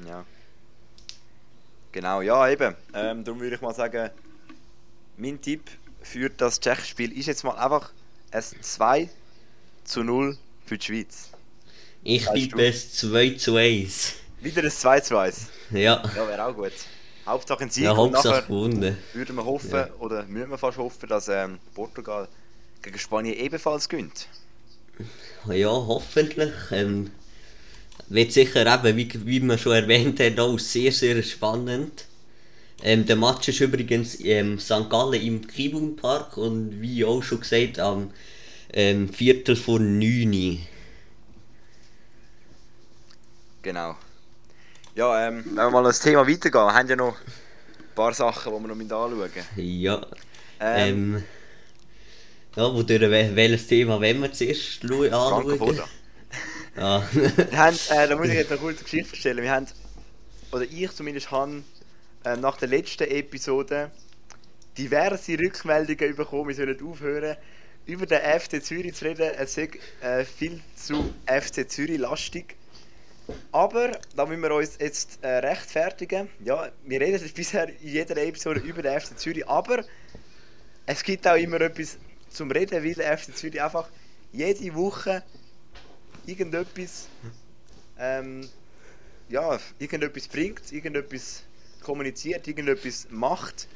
Ja. 0.08 0.26
Genau, 1.92 2.22
ja 2.22 2.50
eben. 2.50 2.76
Ähm, 2.94 3.24
darum 3.24 3.40
würde 3.40 3.56
ich 3.56 3.62
mal 3.62 3.74
sagen, 3.74 4.10
mein 5.18 5.42
Tipp 5.42 5.70
für 6.02 6.30
das 6.30 6.60
Tschechenspiel 6.60 7.12
ist 7.18 7.26
jetzt 7.26 7.44
mal 7.44 7.58
einfach 7.58 7.92
ein 8.32 8.44
2 8.62 9.10
zu 9.84 10.04
0 10.04 10.38
für 10.66 10.78
die 10.78 10.86
Schweiz. 10.86 11.32
Ich 12.04 12.26
Weißt 12.26 12.36
tippe 12.36 12.66
es 12.68 12.94
2 12.94 13.32
zu 13.32 13.56
1. 13.56 14.14
Wieder 14.42 14.64
ein 14.64 14.72
2 14.72 15.00
zu 15.02 15.18
1. 15.18 15.48
Ja, 15.72 16.02
Ja, 16.16 16.28
wäre 16.28 16.46
auch 16.46 16.56
gut. 16.56 16.72
Hauptsache 17.26 17.64
ein 17.64 17.70
Sieg 17.70 17.84
ja 17.84 17.96
Hauptsache 17.96 18.44
gewonnen. 18.48 18.98
würden 19.14 19.36
wir 19.36 19.46
hoffen, 19.46 19.72
Ja. 19.72 19.90
oder 20.00 20.24
müssen 20.26 20.50
wir 20.50 20.58
fast 20.58 20.78
hoffen, 20.78 21.08
dass 21.10 21.28
ähm, 21.28 21.60
Portugal 21.76 22.28
gegen 22.82 22.98
Spanien 22.98 23.36
ebenfalls 23.38 23.88
gönnt. 23.90 24.28
Ja, 25.48 25.70
hoffentlich. 25.70 26.52
Ähm, 26.72 27.12
wird 28.08 28.32
sicher 28.32 28.66
eben, 28.66 28.98
wie, 28.98 29.10
wie 29.26 29.40
man 29.42 29.60
schon 29.60 29.74
erwähnt 29.74 30.20
hat, 30.20 30.40
auch 30.40 30.58
sehr, 30.58 30.92
sehr 30.92 31.22
spannend. 31.22 32.06
Ähm, 32.82 33.06
der 33.06 33.18
Match 33.18 33.50
ist 33.50 33.60
übrigens 33.60 34.16
im 34.16 34.58
St. 34.60 34.90
Gallen 34.90 35.22
im 35.22 35.46
Kibun 35.46 35.96
Park 35.98 36.38
und 36.38 36.82
wie 36.82 37.04
auch 37.06 37.22
schon 37.22 37.42
gesagt, 37.42 37.78
am 37.78 38.12
ähm, 38.74 39.10
Viertel 39.10 39.56
vor 39.56 39.80
9. 39.80 40.60
Genau. 43.70 43.96
Ja, 44.96 45.28
ähm, 45.28 45.44
wenn 45.46 45.56
wir 45.56 45.70
mal 45.70 45.84
das 45.84 46.00
Thema 46.00 46.28
weitergehen, 46.28 46.66
wir 46.66 46.74
haben 46.74 46.90
ja 46.90 46.96
noch 46.96 47.16
ein 47.20 47.94
paar 47.94 48.12
Sachen, 48.16 48.52
die 48.52 48.60
wir 48.64 48.68
noch 48.68 48.80
anschauen 48.80 49.16
müssen. 49.20 49.44
Ja. 49.58 50.02
Ähm, 50.60 51.16
Ähm, 51.18 51.24
ja, 52.56 52.64
wodurch, 52.74 53.00
wel- 53.04 53.36
welches 53.36 53.68
Thema 53.68 54.02
wollen 54.02 54.22
wir 54.24 54.34
zuerst 54.34 54.84
anschauen? 54.84 55.80
Ja. 56.76 57.04
Wir 57.14 57.58
haben, 57.58 57.78
äh, 57.92 58.08
da 58.08 58.16
muss 58.16 58.30
ich 58.30 58.34
jetzt 58.34 58.52
eine 58.52 58.60
kurze 58.60 58.84
Geschichte 58.84 59.16
erzählen. 59.16 59.44
Wir 59.44 59.52
haben, 59.52 59.68
oder 60.52 60.64
ich 60.64 60.92
zumindest 60.92 61.30
habe, 61.30 61.62
äh, 62.24 62.38
nach 62.38 62.58
der 62.58 62.70
letzten 62.70 63.04
Episode 63.04 63.92
diverse 64.80 65.38
Rückmeldungen 65.38 66.16
bekommen, 66.16 66.48
wir 66.48 66.56
sollen 66.56 66.82
aufhören, 66.82 67.38
über 67.86 68.06
den 68.08 68.20
FC 68.40 68.64
Zürich 68.64 68.96
zu 68.96 69.06
reden. 69.06 69.30
Es 69.38 69.58
ist 69.58 69.70
äh, 70.02 70.26
viel 70.26 70.60
zu 70.76 71.14
FC 71.28 71.70
Zürich 71.70 72.00
lastig. 72.00 72.56
Aber 73.52 73.92
da 74.16 74.26
müssen 74.26 74.42
wir 74.42 74.54
uns 74.54 74.78
jetzt 74.80 75.24
äh, 75.24 75.28
rechtfertigen. 75.38 76.30
Ja, 76.44 76.72
wir 76.84 77.02
reden 77.02 77.32
bisher 77.36 77.70
in 77.70 77.88
jeder 77.88 78.18
Episode 78.18 78.60
über 78.62 78.82
den 78.82 79.00
FC 79.00 79.18
Zürich, 79.18 79.48
aber 79.48 79.84
es 80.86 81.04
gibt 81.04 81.28
auch 81.28 81.36
immer 81.36 81.62
etwas 81.62 81.98
zum 82.30 82.52
Reden, 82.52 82.84
weil 82.84 82.94
der 82.94 83.18
FC 83.18 83.36
Zürich 83.36 83.62
einfach 83.62 83.90
jede 84.32 84.74
Woche 84.76 85.24
irgendetwas 86.26 87.08
ähm, 88.00 88.48
ja, 89.30 89.60
irgendetwas 89.78 90.28
bringt, 90.28 90.72
irgendetwas 90.72 91.44
kommuniziert, 91.84 92.48
irgendetwas 92.48 93.08
macht, 93.10 93.68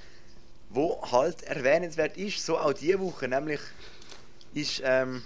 wo 0.70 1.00
halt 1.12 1.44
erwähnenswert 1.44 2.18
ist. 2.18 2.44
So 2.44 2.58
auch 2.58 2.74
diese 2.74 3.00
Woche, 3.00 3.28
nämlich 3.28 3.60
ist 4.54 4.82
ähm, 4.84 5.24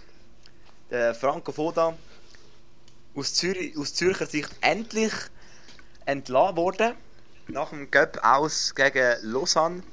der 0.89 1.15
Franco 1.15 1.51
Foda 1.51 1.97
aus, 3.17 3.33
Zürich, 3.33 3.75
aus 3.77 3.93
Zürcher 3.93 4.27
Sicht 4.27 4.49
endlich 4.61 5.11
entlassen 6.05 6.55
worden. 6.55 6.93
Nach 7.47 7.69
dem 7.69 7.89
Göpp 7.89 8.19
aus 8.23 8.75
gegen 8.75 9.15
Lausanne. 9.21 9.83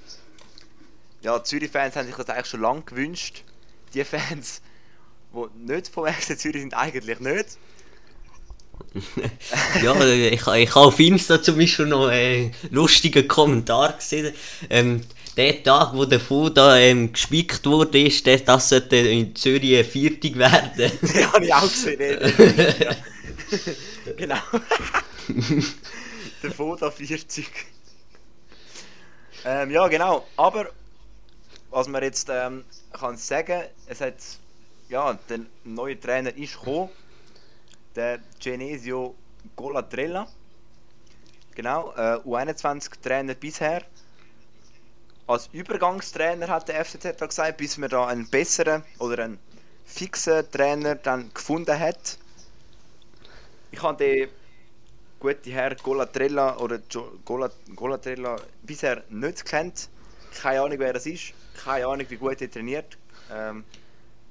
Ja, 1.23 1.43
Zürich-Fans 1.43 1.97
haben 1.97 2.07
sich 2.07 2.17
das 2.17 2.29
eigentlich 2.29 2.47
schon 2.47 2.61
lange 2.61 2.83
gewünscht. 2.83 3.45
Die 3.95 4.05
Fans, 4.05 4.61
die 5.33 5.73
nicht 5.73 5.89
vom 5.89 6.07
FC 6.13 6.39
Zürich 6.39 6.61
sind, 6.63 6.75
eigentlich 6.75 7.21
nicht. 7.21 7.59
ja, 9.83 10.05
ich, 10.05 10.33
ich 10.33 10.47
habe 10.47 10.87
auf 10.87 10.99
Insta 10.99 11.41
zum 11.41 11.57
Beispiel 11.57 11.87
noch 11.87 12.09
einen 12.09 12.53
lustigen 12.71 13.27
Kommentar 13.27 13.95
gesehen. 13.95 14.35
Ähm, 14.69 15.01
der 15.37 15.63
Tag, 15.63 15.95
wo 15.95 16.05
der 16.05 16.21
Foda 16.21 16.77
ähm, 16.77 17.13
gespickt 17.13 17.67
wurde, 17.67 18.01
ist, 18.01 18.27
der, 18.27 18.39
das 18.39 18.69
sollte 18.69 18.97
in 18.97 19.35
Zürich 19.35 19.75
eine 19.75 19.85
Viertig 19.85 20.39
werden. 20.39 20.93
Die 21.03 21.27
habe 21.27 21.45
ich 21.45 21.55
auch 21.55 21.63
gesehen. 21.63 22.01
ey. 22.01 22.97
Ja. 24.05 24.13
genau. 24.17 24.37
Der 26.43 26.51
Foda 26.51 26.91
40. 26.91 27.47
Ähm, 29.45 29.71
ja, 29.71 29.89
genau. 29.89 30.27
Aber 30.37 30.71
was 31.71 31.89
wir 31.89 32.03
jetzt 32.03 32.29
ähm, 32.31 32.65
kann 32.93 33.17
sagen, 33.17 33.65
es 33.87 34.01
hat, 34.01 34.15
ja, 34.89 35.19
der 35.29 35.41
neue 35.65 35.99
Trainer 35.99 36.35
ist 36.37 36.59
gekommen, 36.59 36.91
der 37.95 38.21
Genesio 38.41 39.15
Golatrella. 39.57 40.29
Genau, 41.55 41.93
äh, 41.97 42.19
U21-Trainer 42.25 43.35
bisher. 43.35 43.83
Als 45.27 45.49
Übergangstrainer 45.53 46.49
hat 46.49 46.69
der 46.69 46.85
FCZ 46.85 47.19
gesagt, 47.19 47.57
bis 47.57 47.79
man 47.79 47.89
da 47.89 48.07
einen 48.07 48.29
besseren 48.29 48.83
oder 48.99 49.25
einen 49.25 49.39
fixen 49.87 50.51
Trainer 50.51 50.97
dann 50.97 51.33
gefunden 51.33 51.79
hat. 51.79 52.19
Ich 53.71 53.83
habe 53.83 53.97
den 54.05 54.29
guten 55.21 55.51
Herr 55.51 55.75
Golatrella 55.77 56.59
oder 56.59 56.79
Golatrella 57.75 58.37
bisher 58.63 59.03
nicht 59.09 59.45
kennt. 59.47 59.89
Keine 60.43 60.61
Ahnung, 60.61 60.79
wer 60.79 60.93
das 60.93 61.07
ist. 61.07 61.33
Keine 61.63 61.87
Ahnung, 61.87 62.07
wie 62.09 62.17
gut 62.17 62.41
er 62.43 62.51
trainiert. 62.51 62.99
Ähm, 63.33 63.65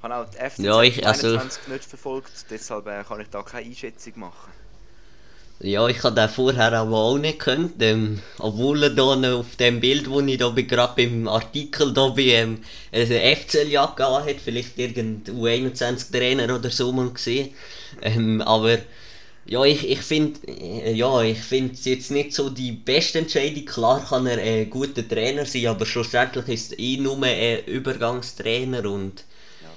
habe 0.04 0.16
auch 0.16 0.30
die 0.30 0.38
FCZ 0.38 0.60
Ja, 0.64 0.82
ich- 0.84 1.06
also- 1.08 1.28
21 1.30 1.68
nicht 1.70 1.86
verfolgt, 1.86 2.32
deshalb 2.52 2.86
äh, 2.88 3.04
kann 3.04 3.20
ich 3.22 3.30
da 3.30 3.42
keine 3.42 3.66
Einschätzung 3.66 4.14
machen. 4.20 4.52
Ja, 5.64 5.88
ich 5.88 6.04
habe 6.04 6.14
den 6.14 6.28
vorher 6.28 6.74
aber 6.74 6.98
auch 6.98 7.18
nicht 7.18 7.40
gekannt, 7.40 7.76
ähm, 7.80 8.20
obwohl 8.38 8.84
er 8.84 8.90
da 8.90 9.34
auf 9.34 9.56
dem 9.56 9.80
Bild, 9.80 10.10
wo 10.10 10.20
ich 10.20 10.38
da 10.38 10.50
bin, 10.50 10.68
gerade 10.68 10.94
beim 10.98 11.26
Artikel 11.30 11.94
da 11.94 12.10
bin, 12.10 12.28
ähm, 12.28 12.58
eine 12.92 13.36
FCL-Jacke 13.38 14.04
hat, 14.04 14.42
vielleicht 14.44 14.78
irgendein 14.78 15.24
U21-Trainer 15.34 16.54
oder 16.54 16.70
so 16.70 16.92
mal 16.92 17.10
gesehen. 17.12 17.52
Ähm, 18.02 18.42
aber 18.42 18.80
ja, 19.46 19.64
ich, 19.64 19.90
ich 19.90 20.02
finde 20.02 20.38
äh, 20.50 20.92
ja, 20.94 21.22
ich 21.22 21.40
finde 21.40 21.76
es 21.76 21.86
jetzt 21.86 22.12
nicht 22.12 22.34
so 22.34 22.50
die 22.50 22.74
beste 22.74 23.20
Entscheidung. 23.20 23.64
Klar 23.64 24.06
kann 24.06 24.28
er 24.28 24.40
ein 24.40 24.70
guter 24.70 25.08
Trainer 25.08 25.46
sein, 25.46 25.68
aber 25.68 25.86
schlussendlich 25.86 26.50
ist 26.50 26.74
er 26.74 26.80
eh 26.80 26.98
nur 26.98 27.24
ein 27.24 27.64
Übergangstrainer 27.68 28.84
und 28.92 29.24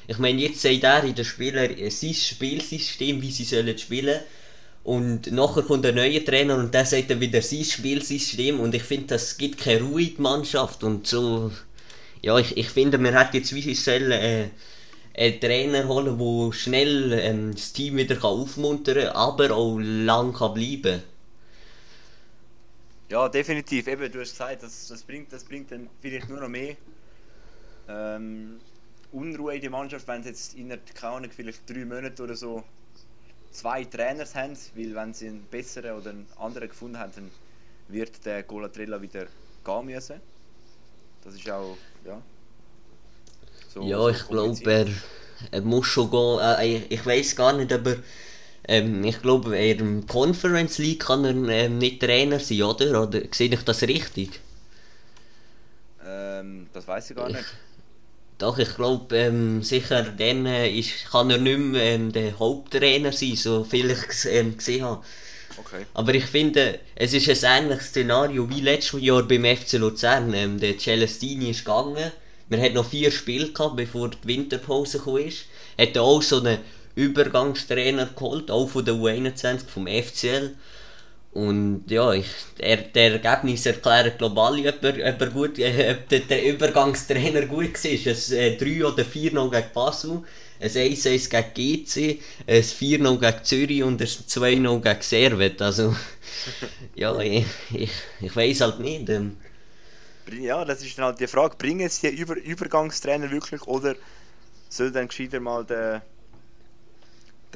ich 0.08 0.18
meine, 0.18 0.40
jetzt 0.40 0.62
sagt 0.62 0.82
er 0.82 1.04
in 1.04 1.14
den 1.14 1.24
Spielern 1.24 1.70
äh, 1.78 1.90
sein 1.90 2.12
Spielsystem, 2.12 3.22
wie 3.22 3.30
sie 3.30 3.44
sollen 3.44 3.78
spielen 3.78 4.18
und 4.86 5.32
nachher 5.32 5.64
kommt 5.64 5.84
ein 5.84 5.96
neuer 5.96 6.24
Trainer 6.24 6.54
und 6.54 6.72
der 6.72 6.86
sagt 6.86 7.10
dann 7.10 7.20
wieder 7.20 7.42
sein 7.42 7.64
Spielsystem 7.64 8.60
und 8.60 8.72
ich 8.72 8.84
finde, 8.84 9.08
das 9.08 9.36
gibt 9.36 9.58
keine 9.58 9.82
Ruhe 9.82 10.02
in 10.02 10.14
die 10.14 10.22
Mannschaft 10.22 10.84
und 10.84 11.08
so. 11.08 11.50
Ja, 12.22 12.38
ich, 12.38 12.56
ich 12.56 12.70
finde, 12.70 12.96
man 12.98 13.14
hat 13.16 13.34
jetzt 13.34 13.52
wie 13.52 13.74
sollen 13.74 14.12
äh, 14.12 14.50
einen 15.16 15.40
Trainer 15.40 15.88
holen, 15.88 16.16
der 16.18 16.52
schnell 16.52 17.12
ähm, 17.14 17.52
das 17.52 17.72
Team 17.72 17.96
wieder 17.96 18.14
kann 18.14 18.30
aufmuntern 18.30 19.06
kann, 19.06 19.16
aber 19.16 19.50
auch 19.50 19.76
lang 19.80 20.32
kann 20.32 20.54
bleiben 20.54 21.02
Ja, 23.08 23.28
definitiv. 23.28 23.86
Eben, 23.88 24.10
du 24.12 24.20
hast 24.20 24.30
gesagt, 24.30 24.62
das, 24.62 24.88
das, 24.88 25.02
bringt, 25.02 25.32
das 25.32 25.44
bringt 25.44 25.70
dann 25.72 25.90
vielleicht 26.00 26.28
nur 26.28 26.40
noch 26.40 26.48
mehr 26.48 26.76
ähm, 27.88 28.60
Unruhe 29.12 29.56
in 29.56 29.60
die 29.62 29.68
Mannschaft, 29.68 30.06
wenn 30.08 30.22
sie 30.22 30.30
jetzt 30.30 30.54
innerhalb, 30.54 30.94
keine 30.94 31.14
Ahnung, 31.14 31.30
vielleicht 31.34 31.68
drei 31.68 31.84
Monate 31.84 32.22
oder 32.22 32.36
so 32.36 32.64
zwei 33.50 33.84
Trainers 33.84 34.34
haben, 34.34 34.56
weil 34.74 34.94
wenn 34.94 35.14
sie 35.14 35.28
einen 35.28 35.48
besseren 35.48 35.96
oder 35.98 36.10
einen 36.10 36.28
anderen 36.36 36.68
gefunden 36.68 36.98
haben, 36.98 37.12
dann 37.14 37.32
wird 37.88 38.24
der 38.26 38.42
Golatrella 38.44 39.00
wieder 39.02 39.26
gehen 39.64 39.86
müssen. 39.86 40.22
Das 41.22 41.34
ist 41.34 41.48
auch, 41.50 41.80
ja. 42.04 42.24
So, 43.66 43.90
Ja, 43.90 43.98
so 44.02 44.10
ich 44.10 44.28
glaube, 44.28 44.70
er, 44.70 44.86
er 45.50 45.62
muss 45.62 45.86
schon 45.86 46.10
gehen. 46.10 46.38
Äh, 46.40 46.76
ich 46.76 46.90
ich 46.92 47.06
weiß 47.06 47.36
gar 47.36 47.52
nicht, 47.54 47.72
aber 47.72 47.96
ähm, 48.68 49.04
ich 49.04 49.20
glaube, 49.22 49.56
er 49.56 49.78
im 49.78 50.06
Conference 50.06 50.78
League 50.78 51.00
kann 51.06 51.24
er 51.24 51.34
ähm, 51.66 51.78
nicht 51.78 52.00
Trainer 52.02 52.40
sein, 52.40 52.62
oder? 52.62 53.02
Oder 53.02 53.22
sehe 53.32 53.48
ich 53.52 53.62
das 53.64 53.82
richtig? 53.82 54.40
Ähm, 56.00 56.68
das 56.72 56.86
weiß 56.86 57.10
ich 57.10 57.16
gar 57.16 57.30
nicht. 57.30 57.48
Doch, 58.38 58.58
ich 58.58 58.74
glaube, 58.74 59.16
ähm, 59.16 59.62
sicher 59.62 60.02
dann 60.02 60.44
äh, 60.46 60.68
ist, 60.68 61.10
kann 61.10 61.30
er 61.30 61.38
nicht 61.38 61.58
mehr 61.58 61.82
ähm, 61.82 62.12
der 62.12 62.38
Haupttrainer 62.38 63.12
sein, 63.12 63.34
so 63.36 63.64
viel 63.64 63.90
ich 63.90 63.98
gs- 63.98 64.28
ähm, 64.28 64.56
gesehen 64.56 64.84
habe. 64.84 65.02
Okay. 65.56 65.86
Aber 65.94 66.14
ich 66.14 66.26
finde, 66.26 66.80
es 66.94 67.14
ist 67.14 67.44
ein 67.44 67.64
ähnliches 67.64 67.88
Szenario 67.88 68.48
wie 68.50 68.60
letztes 68.60 69.00
Jahr 69.02 69.22
beim 69.22 69.44
FC 69.46 69.74
Luzern. 69.78 70.34
Ähm, 70.34 70.60
der 70.60 70.78
Celestini 70.78 71.50
ist 71.50 71.64
gegangen. 71.64 72.12
Wir 72.48 72.60
hatten 72.62 72.74
noch 72.74 72.88
vier 72.90 73.10
Spiele 73.10 73.52
gehabt, 73.52 73.76
bevor 73.76 74.10
die 74.10 74.18
Winterpause 74.28 75.00
kam. 75.00 75.18
Hat 75.78 75.98
auch 75.98 76.22
so 76.22 76.40
einen 76.40 76.58
Übergangstrainer 76.94 78.06
geholt, 78.14 78.50
auch 78.50 78.68
von 78.68 78.84
der 78.84 78.94
U21 78.94 79.66
vom 79.68 79.86
FCL. 79.86 80.56
Und 81.36 81.84
ja, 81.90 82.12
ich, 82.12 82.26
er, 82.58 82.78
der 82.78 83.12
Ergebnis 83.22 83.66
erklärt 83.66 84.18
global, 84.18 84.54
ob 84.66 84.82
er, 84.84 84.94
ob 85.14 85.20
er 85.20 85.30
gut, 85.30 85.58
äh, 85.58 85.94
ob 85.94 86.08
der, 86.08 86.20
der 86.20 86.44
Übergangstrainer 86.52 87.42
gut 87.46 87.74
war. 87.84 87.90
Ein 87.90 88.38
äh, 88.38 88.56
3 88.56 88.84
oder 88.86 89.04
4 89.04 89.32
noch 89.32 89.50
gegen 89.50 89.72
Basel, 89.74 90.22
ein 90.60 90.70
1-1 90.70 91.28
gegen 91.30 91.52
GC, 91.54 92.20
ein 92.46 92.62
4 92.62 92.98
noch 93.00 93.20
gegen 93.20 93.44
Zürich 93.44 93.82
und 93.82 94.00
ein 94.00 94.08
2 94.08 94.54
noch 94.56 94.80
gegen 94.80 95.02
Servet. 95.02 95.60
Also, 95.60 95.94
ja, 96.94 97.18
ich, 97.20 97.46
ich, 97.74 97.90
ich 98.20 98.36
weiß 98.36 98.60
halt 98.62 98.80
nicht. 98.80 99.08
Ähm, 99.10 99.36
Ja, 100.30 100.64
das 100.64 100.82
ist 100.82 100.98
dann 100.98 101.04
halt 101.06 101.20
die 101.20 101.26
Frage, 101.28 101.56
bringen 101.56 101.88
sie 101.88 102.10
die 102.10 102.16
Über 102.16 102.36
Übergangstrainer 102.36 103.30
wirklich 103.30 103.62
oder 103.66 103.94
soll 104.68 104.92
dann 104.92 105.08
gescheiter 105.08 105.40
mal 105.40 105.64
der, 105.66 106.06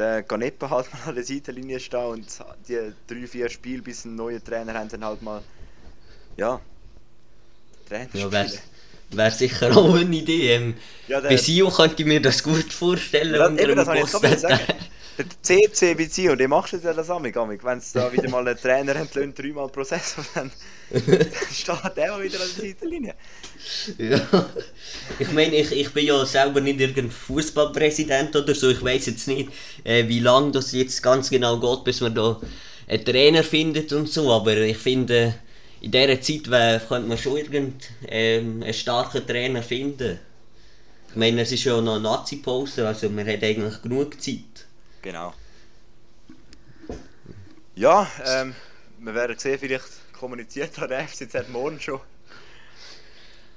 der 0.00 0.22
Ganepa 0.24 0.70
halt 0.70 0.92
mal 0.92 1.00
an 1.10 1.14
der 1.16 1.24
Seitenlinie 1.24 1.80
stehen 1.80 2.06
und 2.14 2.26
die 2.68 2.78
drei, 3.08 3.26
vier 3.28 3.48
Spiele 3.50 3.82
bis 3.82 4.04
ein 4.04 4.14
neuer 4.16 4.42
Trainer 4.42 4.74
haben 4.74 4.88
dann 4.88 5.04
halt 5.04 5.22
mal 5.22 5.42
ja 6.36 6.60
Trainer 7.88 8.08
ja, 8.14 8.30
wäre 8.32 8.50
wär 9.10 9.30
sicher 9.30 9.76
auch 9.76 9.94
eine 9.94 10.16
Idee. 10.16 10.54
Ähm, 10.54 10.74
Ja, 11.06 11.20
der- 11.20 11.30
bei 11.30 11.36
Sio 11.36 11.70
könnte 11.70 12.02
ich 12.02 12.06
mir 12.08 12.20
das 12.22 12.42
gut 12.42 12.72
vorstellen. 12.72 13.34
Ja, 13.34 13.48
eben, 13.56 13.76
das 13.76 13.86
wollte 13.88 14.16
ich 14.16 14.22
jetzt 14.22 14.40
sagen. 14.42 14.66
Der 15.18 15.26
CC 15.42 15.94
bei 15.94 16.06
Zion, 16.06 16.38
der 16.38 16.48
macht 16.48 16.72
ja 16.72 16.92
das 16.92 17.10
amig, 17.10 17.36
amig. 17.36 17.62
Wenn 17.64 17.78
es 17.78 17.92
da 17.92 18.12
wieder 18.12 18.28
mal 18.28 18.46
einen 18.46 18.56
Trainer 18.58 18.96
entlöhnt, 18.96 19.38
dreimal 19.38 19.68
Prozess, 19.68 20.14
dann, 20.16 20.26
dann 20.34 20.52
steht 21.52 21.96
der 21.96 22.20
wieder 22.20 22.40
an 22.40 22.48
der 22.56 22.64
Seitenlinie. 22.64 23.14
Ja, 23.98 24.50
ich 25.18 25.30
meine, 25.32 25.54
ich, 25.56 25.70
ich 25.72 25.92
bin 25.92 26.06
ja 26.06 26.24
selber 26.26 26.60
nicht 26.60 26.80
irgendein 26.80 27.10
Fußballpräsident 27.10 28.34
oder 28.34 28.54
so. 28.54 28.70
Ich 28.70 28.82
weiß 28.82 29.06
jetzt 29.06 29.28
nicht, 29.28 29.50
äh, 29.84 30.08
wie 30.08 30.20
lange 30.20 30.50
das 30.50 30.72
jetzt 30.72 31.02
ganz 31.02 31.30
genau 31.30 31.60
geht, 31.60 31.84
bis 31.84 32.00
man 32.00 32.14
da 32.14 32.40
einen 32.88 33.04
Trainer 33.04 33.44
findet 33.44 33.92
und 33.92 34.08
so. 34.08 34.32
Aber 34.32 34.56
ich 34.56 34.78
finde, 34.78 35.36
in 35.80 35.92
dieser 35.92 36.20
Zeit 36.20 36.50
wär, 36.50 36.80
könnte 36.80 37.08
man 37.08 37.18
schon 37.18 37.36
irgendeinen 37.36 37.78
ähm, 38.08 38.62
einen 38.62 38.74
starken 38.74 39.26
Trainer 39.26 39.62
finden. 39.62 40.18
Ich 41.10 41.16
meine, 41.16 41.42
es 41.42 41.52
ist 41.52 41.64
ja 41.64 41.80
noch 41.80 42.00
Nazi-Pause, 42.00 42.86
also 42.86 43.08
man 43.10 43.26
hat 43.26 43.42
eigentlich 43.42 43.80
genug 43.82 44.20
Zeit. 44.20 44.66
Genau. 45.02 45.34
Ja, 47.74 48.08
ähm, 48.26 48.54
wir 48.98 49.14
werden 49.14 49.38
sehen, 49.38 49.58
vielleicht 49.58 49.99
kommuniziert 50.20 50.76
hat 50.78 50.90
der 50.90 51.08
FCZ 51.08 51.48
morgen 51.48 51.80
schon. 51.80 52.00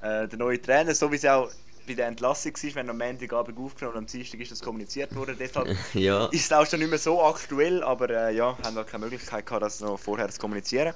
Äh, 0.01 0.27
der 0.29 0.39
neue 0.39 0.61
Trainer, 0.61 0.95
so 0.95 1.11
wie 1.11 1.17
es 1.17 1.25
auch 1.25 1.49
bei 1.85 1.93
der 1.93 2.07
Entlassung 2.07 2.53
war, 2.53 2.75
wenn 2.75 2.89
am 2.89 2.97
Montagabend 2.97 3.57
aufgenommen 3.59 3.97
und 3.97 4.03
am 4.03 4.07
Dienstag 4.07 4.39
ist 4.39 4.51
das 4.51 4.61
kommuniziert 4.61 5.13
worden. 5.13 5.35
Deshalb 5.37 5.67
Ja. 5.93 6.25
ist 6.27 6.45
es 6.45 6.51
auch 6.53 6.65
schon 6.65 6.79
nicht 6.79 6.89
mehr 6.89 6.99
so 6.99 7.21
aktuell, 7.21 7.83
aber 7.83 8.09
äh, 8.09 8.35
ja, 8.35 8.57
haben 8.63 8.75
wir 8.75 8.85
keine 8.85 9.03
Möglichkeit 9.05 9.45
gehabt, 9.45 9.63
das 9.63 9.81
noch 9.81 9.99
vorher 9.99 10.29
zu 10.29 10.39
kommunizieren. 10.39 10.93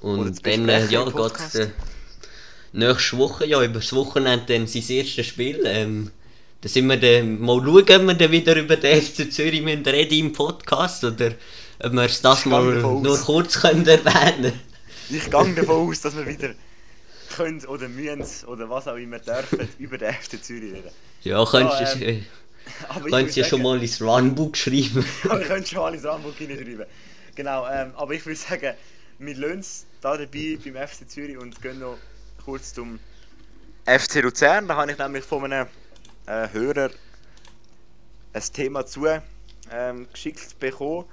Und 0.00 0.46
dann, 0.46 0.68
äh, 0.68 0.86
ja, 0.86 1.04
geht 1.04 1.12
Podcast. 1.12 1.56
äh, 1.56 1.68
nächste 2.72 3.18
Woche, 3.18 3.46
ja, 3.46 3.62
über 3.62 3.80
das 3.80 3.92
Wochenende 3.92 4.46
dann 4.46 4.66
sein 4.68 4.84
erstes 4.88 5.26
Spiel. 5.26 5.60
Ähm, 5.64 6.12
da 6.60 6.68
sind 6.68 6.86
wir 6.86 6.96
dann, 6.96 7.40
mal 7.40 7.58
schauen, 7.58 7.78
ob 7.78 8.06
wir 8.06 8.14
dann 8.14 8.30
wieder 8.30 8.56
über 8.56 8.76
den 8.76 9.02
FC 9.02 9.32
Zürich 9.32 9.64
reden 9.66 10.18
im 10.26 10.32
Podcast 10.32 11.02
oder 11.02 11.32
ob 11.82 11.92
wir 11.92 12.02
es 12.02 12.20
das 12.20 12.46
mal 12.46 12.62
nur 12.62 13.18
kurz 13.18 13.60
können 13.60 13.86
erwähnen 13.86 14.52
Ich 15.10 15.30
gehe 15.30 15.54
davon 15.56 15.88
aus, 15.88 16.00
dass 16.00 16.16
wir 16.16 16.26
wieder 16.26 16.54
können 17.34 17.64
oder 17.66 17.88
müssen 17.88 18.46
oder 18.46 18.68
was 18.68 18.86
auch 18.88 18.96
immer 18.96 19.18
dürfen 19.18 19.68
über 19.78 19.98
den 19.98 20.12
FC 20.12 20.42
Zürich 20.42 20.72
reden. 20.74 20.90
Ja, 21.22 21.44
könntest 21.44 21.94
Ja, 21.94 21.98
du 21.98 22.04
ähm, 22.04 22.26
Aber 22.88 23.06
ich 23.06 23.12
könntest 23.12 23.36
ja 23.36 23.44
schon 23.48 23.62
mal 23.62 23.82
ins 23.82 24.00
Runbook 24.00 24.56
schreiben. 24.56 25.04
Aber 25.24 25.40
ich 25.40 25.48
könnte 25.48 25.68
schon 25.68 25.82
alles 25.82 26.04
Rambock 26.04 26.36
hineinschreiben. 26.36 26.86
Genau, 27.34 27.66
ähm, 27.68 27.92
aber 27.96 28.12
ich 28.14 28.24
würde 28.26 28.38
sagen, 28.38 28.74
wir 29.18 29.36
lassen 29.36 29.60
es 29.60 29.86
da 30.00 30.16
dabei 30.16 30.58
beim 30.62 30.88
FC 30.88 31.08
Zürich 31.08 31.38
und 31.38 31.60
gehen 31.62 31.78
noch 31.78 31.96
kurz 32.44 32.74
zum 32.74 32.98
FC 33.86 34.22
Luzern. 34.22 34.68
Da 34.68 34.76
habe 34.76 34.92
ich 34.92 34.98
nämlich 34.98 35.24
von 35.24 35.44
einem 35.44 35.66
äh, 36.26 36.48
Hörer 36.52 36.90
ein 38.34 38.42
Thema 38.52 38.84
zu 38.86 39.06
ähm, 39.70 40.06
geschickt 40.12 40.58
bekommen. 40.58 41.06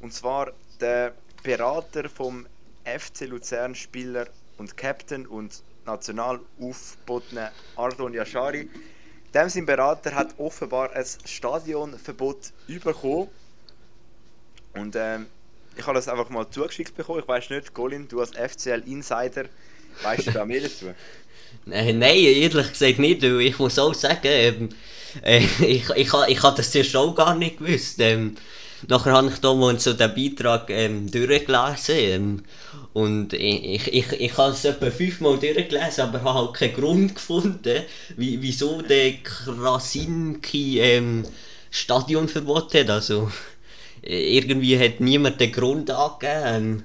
Und 0.00 0.12
zwar 0.12 0.52
der 0.80 1.12
Berater 1.42 2.08
vom 2.08 2.46
FC 2.84 3.22
Luzern 3.22 3.74
Spieler 3.74 4.26
und 4.56 4.76
Captain 4.76 5.26
und 5.26 5.62
national 5.86 6.40
aufgebotene 6.60 7.50
Ardon 7.76 8.12
Yashari. 8.12 8.68
Dem 9.34 9.48
sein 9.48 9.66
Berater 9.66 10.14
hat 10.14 10.38
offenbar 10.38 10.92
ein 10.92 11.04
Stadionverbot 11.24 12.52
bekommen. 12.66 13.28
Und 14.74 14.96
ähm, 14.96 15.26
ich 15.76 15.86
habe 15.86 15.94
das 15.94 16.08
einfach 16.08 16.28
mal 16.30 16.48
zugeschickt 16.50 16.96
bekommen. 16.96 17.20
Ich 17.20 17.28
weiß 17.28 17.50
nicht, 17.50 17.74
Colin, 17.74 18.08
du 18.08 18.20
als 18.20 18.30
FCL 18.30 18.82
Insider, 18.86 19.44
weißt 20.02 20.26
du 20.26 20.30
da 20.32 20.44
mehr 20.44 20.62
dazu? 20.62 20.86
Äh, 21.70 21.94
nein, 21.94 22.16
ehrlich 22.16 22.68
gesagt 22.72 22.98
nicht, 22.98 23.22
ich 23.22 23.58
muss 23.58 23.78
auch 23.78 23.94
sagen, 23.94 24.20
ähm, 24.24 24.68
äh, 25.22 25.38
ich, 25.60 25.88
ich, 25.88 26.12
ich 26.28 26.42
habe 26.42 26.56
das 26.56 26.70
zuerst 26.70 26.94
auch 26.94 27.14
gar 27.14 27.34
nicht 27.34 27.58
gewusst. 27.58 28.00
Ähm, 28.00 28.36
nachher 28.86 29.12
habe 29.12 29.28
ich 29.28 29.38
da 29.38 29.54
mal 29.54 29.78
so 29.80 29.92
den 29.92 30.14
Beitrag 30.14 30.70
ähm, 30.70 31.10
durchgelesen 31.10 31.96
ähm, 31.96 32.42
und 32.92 33.32
ich, 33.32 33.92
ich, 33.92 34.12
ich 34.12 34.36
habe 34.36 34.52
es 34.52 34.64
etwa 34.64 34.90
fünfmal 34.90 35.38
durchgelesen, 35.38 36.04
aber 36.04 36.22
habe 36.22 36.38
halt 36.38 36.54
keinen 36.54 36.74
Grund 36.74 37.14
gefunden, 37.14 37.82
wie, 38.16 38.40
wieso 38.40 38.82
der 38.82 39.14
Krasinski 39.22 40.80
ähm, 40.80 41.24
Stadionverbot 41.70 42.74
hat. 42.74 42.90
Also, 42.90 43.30
irgendwie 44.02 44.78
hat 44.78 45.00
niemand 45.00 45.40
den 45.40 45.52
Grund 45.52 45.90
angegeben. 45.90 46.42
Ähm, 46.44 46.82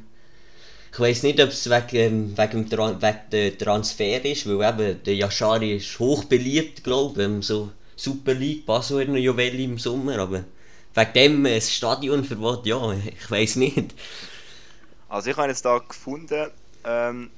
ich 0.91 0.99
weiß 0.99 1.23
nicht, 1.23 1.41
ob 1.41 1.49
es 1.49 1.67
wegen, 1.69 2.37
wegen, 2.37 2.69
dem 2.69 3.01
wegen 3.01 3.19
dem 3.31 3.57
Transfer 3.57 4.23
ist, 4.23 4.47
weil 4.47 4.69
eben 4.69 5.03
der 5.03 5.15
Yashari 5.15 5.77
ist 5.77 5.97
hoch 5.97 6.25
beliebt, 6.25 6.83
glaube 6.83 7.37
ich. 7.39 7.47
So 7.47 7.71
Super 7.95 8.33
League, 8.33 8.65
Basel 8.65 9.01
hat 9.01 9.15
ja 9.15 9.31
im 9.31 9.79
Sommer, 9.79 10.19
aber 10.19 10.43
wegen 10.95 11.13
dem 11.13 11.45
ein 11.45 11.61
Stadionverbot, 11.61 12.65
ja, 12.65 12.93
ich 12.93 13.29
weiß 13.29 13.55
nicht. 13.57 13.93
Also 15.09 15.29
ich 15.29 15.37
habe 15.37 15.49
jetzt 15.49 15.65
da 15.65 15.77
gefunden, 15.77 16.49
ähm, 16.83 17.29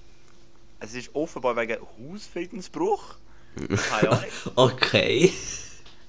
es 0.80 0.94
ist 0.94 1.14
offenbar 1.14 1.56
wegen 1.56 1.78
Hausfriedensbruch. 2.00 3.16
Ahnung. 3.92 4.20
okay. 4.56 5.32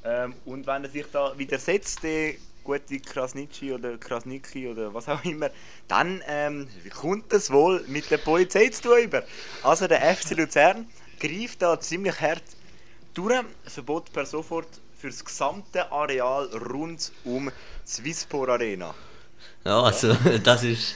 Ähm, 0.05 0.35
und 0.45 0.67
wenn 0.67 0.85
er 0.85 0.91
sich 0.91 1.07
da 1.13 1.37
widersetzt, 1.37 2.03
der 2.03 2.35
gute 2.63 2.99
Krasnitschi 2.99 3.73
oder 3.73 3.97
Krasniki 3.97 4.69
oder 4.69 4.93
was 4.93 5.09
auch 5.09 5.25
immer, 5.25 5.51
dann 5.89 6.23
ähm, 6.27 6.69
kommt 6.95 7.33
das 7.33 7.51
wohl 7.51 7.85
mit 7.87 8.11
der 8.11 8.19
Polizei 8.19 8.69
zu 8.69 8.83
tun 8.83 8.99
über. 9.05 9.23
Also 9.63 9.87
der 9.87 10.01
FC 10.17 10.37
Luzern 10.37 10.87
greift 11.21 11.63
da 11.63 11.79
ziemlich 11.79 12.21
hart 12.21 12.43
durch, 13.15 13.45
Verbot 13.65 14.13
per 14.13 14.27
sofort 14.27 14.69
für 14.99 15.09
das 15.09 15.25
gesamte 15.25 15.91
Areal 15.93 16.47
rund 16.71 17.13
um 17.25 17.51
die 17.51 17.91
Swisspor 17.91 18.49
Arena. 18.49 18.95
Ja, 19.65 19.83
also 19.83 20.15
das 20.43 20.65
ist 20.65 20.95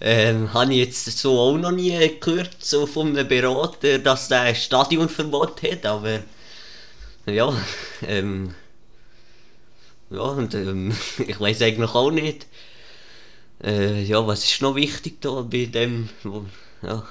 ähm, 0.00 0.52
habe 0.52 0.72
ich 0.72 0.78
jetzt 0.78 1.18
so 1.18 1.38
auch 1.38 1.56
noch 1.56 1.72
nie 1.72 2.18
gehört, 2.20 2.56
so 2.60 2.86
von 2.86 3.08
einem 3.08 3.26
Berater, 3.26 3.98
dass 3.98 4.28
der 4.28 4.42
ein 4.42 4.54
Stadionverbot 4.54 5.62
hat, 5.62 5.86
aber 5.86 6.20
ja, 7.26 7.52
ähm, 8.02 8.54
ja, 10.10 10.20
und 10.20 10.54
ähm, 10.54 10.94
ich 11.18 11.40
weiß 11.40 11.62
eigentlich 11.62 11.94
auch 11.94 12.10
nicht, 12.10 12.46
äh, 13.62 14.02
ja, 14.02 14.26
was 14.26 14.44
ist 14.44 14.62
noch 14.62 14.74
wichtig 14.76 15.20
da 15.20 15.42
bei 15.42 15.66
dem, 15.66 16.08
wo, 16.22 16.44
ja. 16.82 17.06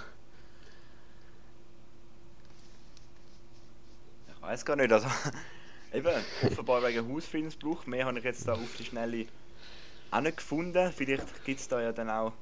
Ich 4.30 4.42
weiß 4.42 4.66
gar 4.66 4.78
nicht, 4.78 4.92
also 4.94 5.08
eben, 5.94 6.10
offenbar 6.44 6.84
wegen 6.84 7.14
Hausfriedensbruch, 7.14 7.86
mehr 7.86 8.06
habe 8.06 8.20
ich 8.20 8.26
jetzt 8.26 8.48
da 8.48 8.54
auf 8.54 8.76
die 8.78 8.86
Schnelle 8.86 9.26
auch 10.12 10.22
nicht 10.22 10.38
gefunden, 10.38 10.92
vielleicht 10.96 11.46
gibt 11.46 11.60
es 11.60 11.68
da 11.68 11.82
ja 11.82 11.92
dann 11.92 12.10
auch 12.10 12.34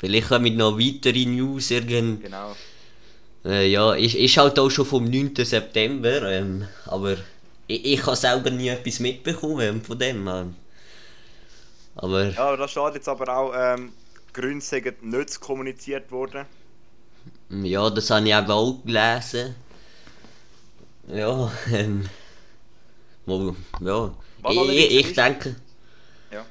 Vielleicht 0.00 0.28
kommen 0.28 0.56
noch 0.56 0.78
weitere 0.78 1.26
News 1.26 1.70
irgend. 1.70 2.22
Genau. 2.22 2.56
Äh, 3.44 3.70
ja, 3.70 3.92
ist, 3.92 4.14
ist 4.14 4.36
halt 4.38 4.58
auch 4.58 4.70
schon 4.70 4.86
vom 4.86 5.04
9. 5.04 5.34
September, 5.36 6.22
ähm, 6.22 6.66
aber 6.86 7.18
ich, 7.66 7.84
ich 7.84 8.06
habe 8.06 8.16
selber 8.16 8.48
nie 8.50 8.68
etwas 8.68 8.98
mitbekommen 8.98 9.60
ähm, 9.60 9.82
von 9.82 9.98
dem. 9.98 10.26
Ähm. 10.26 10.56
Aber... 11.96 12.30
Ja, 12.30 12.56
da 12.56 12.66
steht 12.66 12.94
jetzt 12.94 13.08
aber 13.10 13.36
auch, 13.36 13.52
ähm, 13.54 13.92
Gründe 14.32 14.64
sind 14.64 15.02
nicht 15.02 15.38
kommuniziert 15.38 16.10
worden. 16.10 16.46
Ja, 17.50 17.90
das 17.90 18.08
habe 18.08 18.26
ich 18.26 18.34
eben 18.34 18.50
auch 18.50 18.82
gelesen. 18.82 19.54
Ja, 21.08 21.52
ähm... 21.72 22.08
Wo, 23.30 23.56
ja. 23.80 24.14
Ich, 24.50 24.70
ich, 24.70 25.06
ich 25.06 25.14
denke... 25.14 25.54
Ja. 26.32 26.44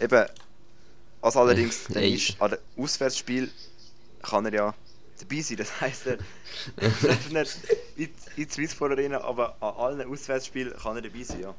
Eben, 0.00 0.26
was 1.22 1.36
allerdings 1.36 1.84
dann 1.88 2.02
ist, 2.02 2.40
an 2.40 2.50
dem 2.50 2.58
Auswärtsspiel 2.76 3.50
kann 4.22 4.44
er 4.46 4.52
ja 4.52 4.74
dabei 5.20 5.40
sein. 5.40 5.56
Das 5.56 5.80
heisst, 5.80 6.06
er 6.06 6.18
darf 6.76 7.30
nicht 7.30 7.58
in, 7.96 8.08
die 8.36 8.44
Swissfor 8.50 8.90
Arena, 8.90 9.22
aber 9.22 9.56
an 9.60 9.74
allen 9.76 10.12
Auswärtsspielen 10.12 10.74
kann 10.74 10.96
er 10.96 11.02
dabei 11.02 11.22
sein, 11.22 11.40
ja. 11.40 11.54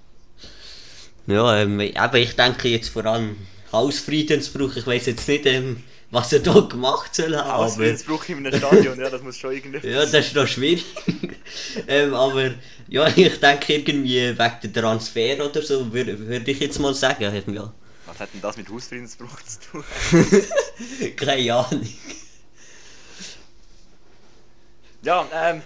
Ja, 1.26 1.58
ähm, 1.62 1.82
aber 1.96 2.20
ich 2.20 2.36
denke 2.36 2.68
jetzt 2.68 2.90
vor 2.90 3.06
allem 3.06 3.38
Hausfriedensbruch. 3.72 4.76
Ich 4.76 4.86
weiß 4.86 5.06
jetzt 5.06 5.28
nicht, 5.28 5.46
ähm, 5.46 5.82
was 6.14 6.32
er 6.32 6.40
da 6.42 6.60
gemacht 6.60 7.16
soll 7.16 7.36
haben. 7.36 7.54
Hausfriedensbruch 7.54 8.30
in 8.30 8.46
einem 8.46 8.56
Stadion, 8.56 9.00
ja, 9.00 9.10
das 9.10 9.24
muss 9.24 9.36
schon 9.36 9.52
irgendwie. 9.52 9.88
ja, 9.88 10.06
das 10.06 10.14
ist 10.14 10.36
noch 10.36 10.48
schwierig. 10.48 10.86
ähm, 11.88 12.14
aber 12.14 12.52
ja, 12.88 13.08
ich 13.08 13.40
denke 13.40 13.74
irgendwie 13.74 14.38
wegen 14.38 14.74
der 14.74 14.84
Transfer 14.84 15.44
oder 15.44 15.62
so, 15.64 15.92
würde 15.92 16.20
würd 16.20 16.48
ich 16.48 16.60
jetzt 16.60 16.80
mal 16.80 16.94
sagen. 16.94 17.44
Ja. 17.54 17.74
Was 18.06 18.20
hat 18.20 18.30
denn 18.32 18.42
das 18.42 18.58
mit 18.58 18.70
Hausfriedensbruch 18.70 19.42
zu 19.42 19.60
tun? 19.72 19.84
Keine 21.16 21.52
Ahnung. 21.56 21.90
Ja, 25.02 25.28
ähm, 25.34 25.64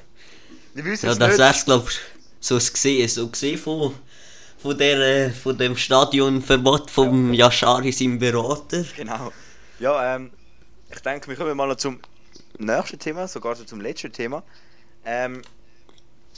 wir 0.74 0.86
wissen 0.86 1.08
ja, 1.08 1.12
es 1.12 1.20
das 1.20 1.38
wär's, 1.38 1.66
glaub 1.66 1.90
ich, 1.90 2.00
so 2.40 2.56
gesehen, 2.56 3.10
so 3.10 3.28
gesehen 3.28 3.58
von, 3.58 3.94
von, 4.60 4.78
der, 4.78 5.00
äh, 5.00 5.30
von 5.30 5.58
dem 5.58 5.76
Stadionverbot 5.76 6.90
vom 6.90 7.34
ja. 7.34 7.48
Yashari, 7.48 7.92
seinem 7.92 8.18
Berater. 8.18 8.86
Genau. 8.96 9.34
Ja, 9.80 10.16
ähm, 10.16 10.32
ich 10.98 11.04
denke, 11.04 11.28
wir 11.28 11.36
kommen 11.36 11.56
mal 11.56 11.68
noch 11.68 11.76
zum 11.76 12.00
nächsten 12.58 12.98
Thema, 12.98 13.28
sogar 13.28 13.56
zum 13.56 13.82
letzten 13.82 14.12
Thema. 14.12 14.44
Ähm, 15.06 15.44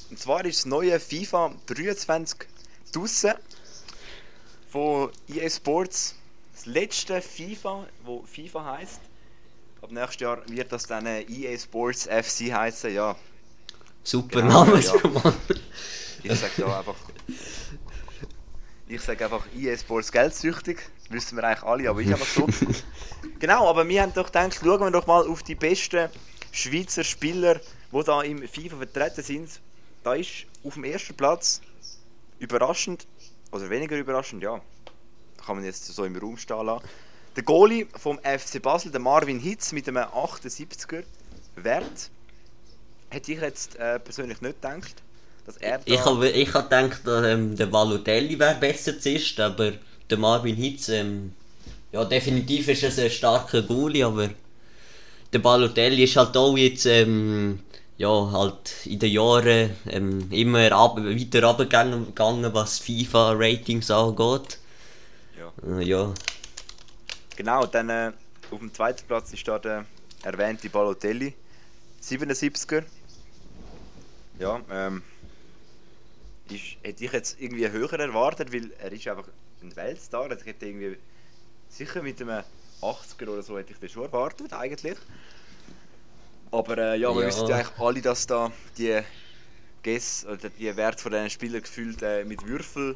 und 0.10 0.20
zwar 0.20 0.44
ist 0.46 0.60
das 0.60 0.66
neue 0.66 1.00
FIFA 1.00 1.56
23 1.66 2.48
draussen 2.92 3.34
von 4.70 5.12
EA 5.30 5.50
Sports. 5.50 6.16
Das 6.54 6.66
letzte 6.66 7.22
FIFA, 7.22 7.88
wo 8.04 8.24
FIFA 8.24 8.78
heißt. 8.78 9.00
Ab 9.82 9.92
nächstes 9.92 10.20
Jahr 10.20 10.50
wird 10.50 10.72
das 10.74 10.86
dann 10.86 11.06
EA 11.06 11.58
Sports 11.58 12.04
FC 12.04 12.52
heißen, 12.52 12.94
ja. 12.94 13.16
Super 14.04 14.42
genau, 14.42 14.66
Name, 14.66 14.82
ja. 14.82 14.94
Ich 16.24 16.38
sag 16.38 16.54
da 16.58 16.80
einfach. 16.80 16.96
Ich 18.90 19.02
sage 19.02 19.24
einfach 19.24 19.46
EA 19.56 19.78
Sports 19.78 20.12
geldsüchtig. 20.12 20.80
Wissen 21.10 21.38
wir 21.38 21.44
eigentlich 21.44 21.64
alle, 21.64 21.90
aber 21.90 22.02
ich 22.02 22.12
einfach 22.12 22.26
so. 22.26 22.48
genau, 23.40 23.68
aber 23.68 23.88
wir 23.88 24.02
haben 24.02 24.14
doch 24.14 24.28
gedacht, 24.28 24.60
schauen 24.64 24.80
wir 24.80 24.92
doch 24.92 25.08
mal 25.08 25.28
auf 25.28 25.44
die 25.44 25.56
besten 25.56 26.10
Schweizer 26.52 27.04
Spieler, 27.04 27.60
die 27.92 28.04
da 28.04 28.22
im 28.22 28.48
FIFA 28.48 28.78
vertreten 28.78 29.24
sind. 29.24 29.50
Da 30.04 30.14
ist 30.14 30.46
auf 30.64 30.76
dem 30.76 30.84
ersten 30.84 31.16
Platz 31.16 31.62
überraschend 32.38 33.08
oder 33.52 33.70
weniger 33.70 33.98
überraschend, 33.98 34.44
ja, 34.44 34.62
kann 35.46 35.56
man 35.56 35.66
jetzt 35.66 35.86
so 35.88 36.04
im 36.06 36.16
Raum 36.16 36.38
stehen 36.38 36.66
lassen. 36.66 36.86
Der 37.36 37.44
Goalie 37.44 37.88
vom 37.98 38.20
FC 38.20 38.62
Basel, 38.62 38.92
der 38.92 39.00
Marvin 39.00 39.40
Hitz, 39.40 39.72
mit 39.72 39.88
einem 39.88 40.04
78er 40.04 41.04
Wert, 41.56 42.10
hätte 43.10 43.32
ich 43.32 43.42
jetzt 43.42 43.76
äh, 43.78 44.00
persönlich 44.00 44.42
nicht 44.42 44.62
gedacht, 44.62 45.02
dass 45.46 45.58
er 45.58 45.80
Ich 45.86 46.04
habe 46.04 46.30
ich 46.30 46.54
hab 46.54 46.70
gedacht, 46.70 47.02
ähm, 47.08 47.56
der 47.56 47.72
Valutelli 47.72 48.38
wäre 48.38 48.56
besser 48.56 49.00
zuerst, 49.00 49.40
aber 49.40 49.74
der 50.10 50.18
Marvin 50.18 50.56
Hitz, 50.56 50.90
ähm, 50.90 51.34
ja 51.92 52.06
definitiv 52.06 52.68
ist 52.68 52.84
er 52.84 53.06
ein 53.06 53.12
starker 53.12 53.62
Goalie, 53.62 54.06
aber 54.06 54.30
der 55.32 55.40
Balotelli 55.40 56.04
ist 56.04 56.16
halt 56.16 56.36
auch 56.36 56.58
jetzt 56.58 56.86
ähm, 56.86 57.60
ja, 57.98 58.32
halt 58.32 58.86
in 58.86 58.98
den 58.98 59.12
Jahren 59.12 59.76
ähm, 59.88 60.32
immer 60.32 60.72
ab, 60.72 60.98
weiter 60.98 61.44
runtergegangen, 61.44 62.54
was 62.54 62.80
FIFA-Ratings 62.80 63.92
angeht. 63.92 64.58
Ja. 65.38 65.78
Äh, 65.78 65.84
ja. 65.84 66.14
Genau, 67.36 67.66
dann 67.66 67.90
äh, 67.90 68.12
auf 68.52 68.60
dem 68.60 68.74
zweiten 68.74 69.06
Platz 69.06 69.34
ist 69.34 69.46
da 69.48 69.60
der 69.60 69.86
erwähnte 70.24 70.70
Balotelli, 70.70 71.34
77er. 72.02 72.84
Ja, 74.40 74.62
ähm, 74.72 75.04
ist, 76.50 76.78
hätte 76.82 77.04
ich 77.04 77.12
jetzt 77.12 77.40
irgendwie 77.42 77.70
höher 77.70 78.00
erwartet, 78.00 78.54
weil 78.54 78.72
er 78.80 78.94
ist 78.94 79.08
einfach 79.10 79.28
ein 79.62 79.76
Weltstar. 79.76 80.32
Ich 80.32 80.46
hätte 80.46 80.66
irgendwie 80.66 80.98
sicher 81.70 82.02
mit 82.02 82.22
einem 82.22 82.44
80er 82.82 83.28
oder 83.28 83.44
so 83.44 83.58
hätte 83.58 83.74
ich 83.74 83.80
das 83.80 83.92
schon 83.92 84.04
erwartet 84.04 84.54
eigentlich. 84.54 84.98
Aber 86.52 86.78
äh, 86.78 87.00
ja, 87.00 87.14
wir 87.14 87.22
ja. 87.22 87.28
wissen 87.28 87.48
ja 87.48 87.58
eigentlich 87.58 87.80
alle, 87.80 88.02
dass 88.02 88.26
da 88.26 88.52
die 88.78 89.02
Guess 89.84 90.26
oder 90.26 90.50
die 90.50 90.76
Werte 90.76 91.02
von 91.02 91.12
diesen 91.12 91.30
Spielern 91.30 91.62
gefühlt 91.62 92.02
äh, 92.02 92.24
mit 92.24 92.46
Würfel 92.48 92.96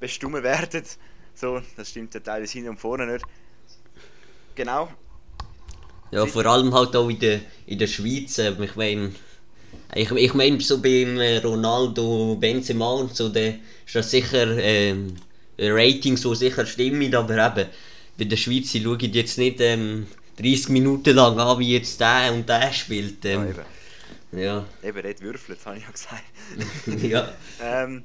bestimmt 0.00 0.42
werden. 0.42 0.82
So, 1.34 1.60
das 1.76 1.90
stimmt 1.90 2.14
ja 2.14 2.20
teilweise 2.20 2.52
hin 2.52 2.68
und 2.68 2.78
vorne 2.78 3.06
nicht. 3.06 3.24
Genau. 4.54 4.88
Ja, 6.10 6.26
vor 6.26 6.44
allem 6.44 6.74
halt 6.74 6.96
auch 6.96 7.08
in 7.08 7.20
der, 7.20 7.40
in 7.66 7.78
der 7.78 7.86
Schweiz. 7.86 8.38
Äh, 8.38 8.52
ich 8.62 8.76
meine, 8.76 9.12
ich, 9.94 10.10
ich 10.10 10.34
meine 10.34 10.60
so 10.60 10.82
beim 10.82 11.18
äh, 11.18 11.38
Ronaldo, 11.38 12.36
Benzema 12.38 12.92
und 12.94 13.14
so, 13.14 13.28
da 13.28 13.40
ist 13.40 13.94
das 13.94 14.10
sicher 14.10 14.58
ähm, 14.58 15.14
Ratings, 15.68 16.22
die 16.22 16.34
sicher 16.36 16.66
stimmen, 16.66 17.14
aber 17.14 17.34
eben 17.46 17.68
bei 18.18 18.24
der 18.24 18.36
Schweiz 18.36 18.72
schaue 18.72 18.96
ich 19.00 19.14
jetzt 19.14 19.38
nicht 19.38 19.60
ähm, 19.60 20.06
30 20.36 20.68
Minuten 20.70 21.14
lang 21.16 21.38
an, 21.38 21.58
wie 21.58 21.74
jetzt 21.74 22.00
der 22.00 22.32
und 22.32 22.48
der 22.48 22.72
spielt. 22.72 23.24
Ja, 23.32 23.44
Ähm, 23.44 23.46
eben. 23.46 23.66
ja, 24.32 24.66
Eben, 24.82 25.02
dort 25.02 25.20
würfelt, 25.20 25.60
habe 25.66 25.78
ich 25.78 25.84
ja 25.84 25.90
gesagt. 25.90 26.24
ja. 26.86 27.28
ähm, 27.58 28.04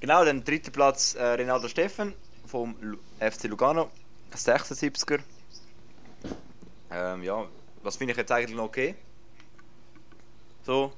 genau, 0.00 0.24
dann 0.24 0.44
dritter 0.44 0.70
Platz 0.70 1.14
äh, 1.14 1.22
Ronaldo 1.34 1.68
Steffen 1.68 2.14
vom 2.46 2.76
FC 3.20 3.44
Lugano, 3.44 3.90
76er. 4.30 5.20
Ähm, 6.90 7.22
ja, 7.22 7.46
was 7.82 7.96
finde 7.96 8.12
ich 8.12 8.18
jetzt 8.18 8.32
eigentlich 8.32 8.56
noch 8.56 8.64
okay? 8.64 8.96
So, 10.62 10.92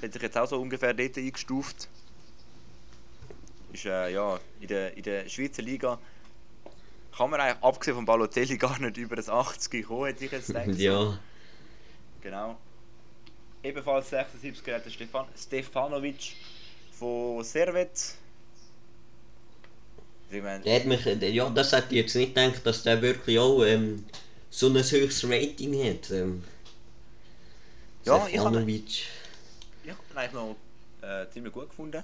hätte 0.00 0.18
ich 0.18 0.22
jetzt 0.22 0.36
auch 0.36 0.46
so 0.48 0.60
ungefähr 0.60 0.92
dort 0.94 1.16
eingestuft. 1.16 1.88
Ist 3.72 3.84
äh, 3.86 4.10
ja, 4.12 4.38
in 4.60 4.68
der, 4.68 4.96
in 4.96 5.02
der 5.02 5.28
Schweizer 5.28 5.62
Liga 5.62 5.98
kann 7.16 7.30
man 7.30 7.40
eigentlich, 7.40 7.62
abgesehen 7.62 7.96
von 7.96 8.04
Balotelli, 8.04 8.56
gar 8.58 8.78
nicht 8.78 8.96
über 8.96 9.16
das 9.16 9.28
80 9.28 9.86
kommen, 9.86 10.06
hätte 10.06 10.24
ich 10.24 10.32
jetzt 10.32 10.46
gedacht. 10.54 10.74
ja. 10.78 11.18
Genau. 12.22 12.56
Ebenfalls 13.62 14.10
76 14.10 14.74
hat 14.74 14.84
der 14.84 14.90
Stefan 14.90 15.26
Stefanovic 15.36 16.34
von 16.98 17.42
Servet. 17.44 18.14
Ich 20.30 20.42
meine, 20.42 20.64
Der 20.64 20.76
hat 20.76 20.86
mich, 20.86 21.04
ja, 21.04 21.50
das 21.50 21.72
hätte 21.72 21.88
ich 21.94 22.02
jetzt 22.02 22.14
nicht 22.16 22.34
gedacht, 22.34 22.64
dass 22.64 22.82
der 22.82 23.00
wirklich 23.02 23.38
auch 23.38 23.62
ähm, 23.64 24.04
so 24.50 24.68
ein 24.68 24.74
höchstes 24.76 25.24
Rating 25.28 25.74
hat. 25.84 26.10
Ähm, 26.10 26.42
Ja, 28.04 28.26
Stefanovic. 28.26 29.04
ich 29.84 29.90
habe 29.90 30.00
ihn 30.10 30.16
eigentlich 30.18 30.32
noch 30.32 30.56
äh, 31.02 31.28
ziemlich 31.30 31.52
gut 31.52 31.68
gefunden. 31.68 32.02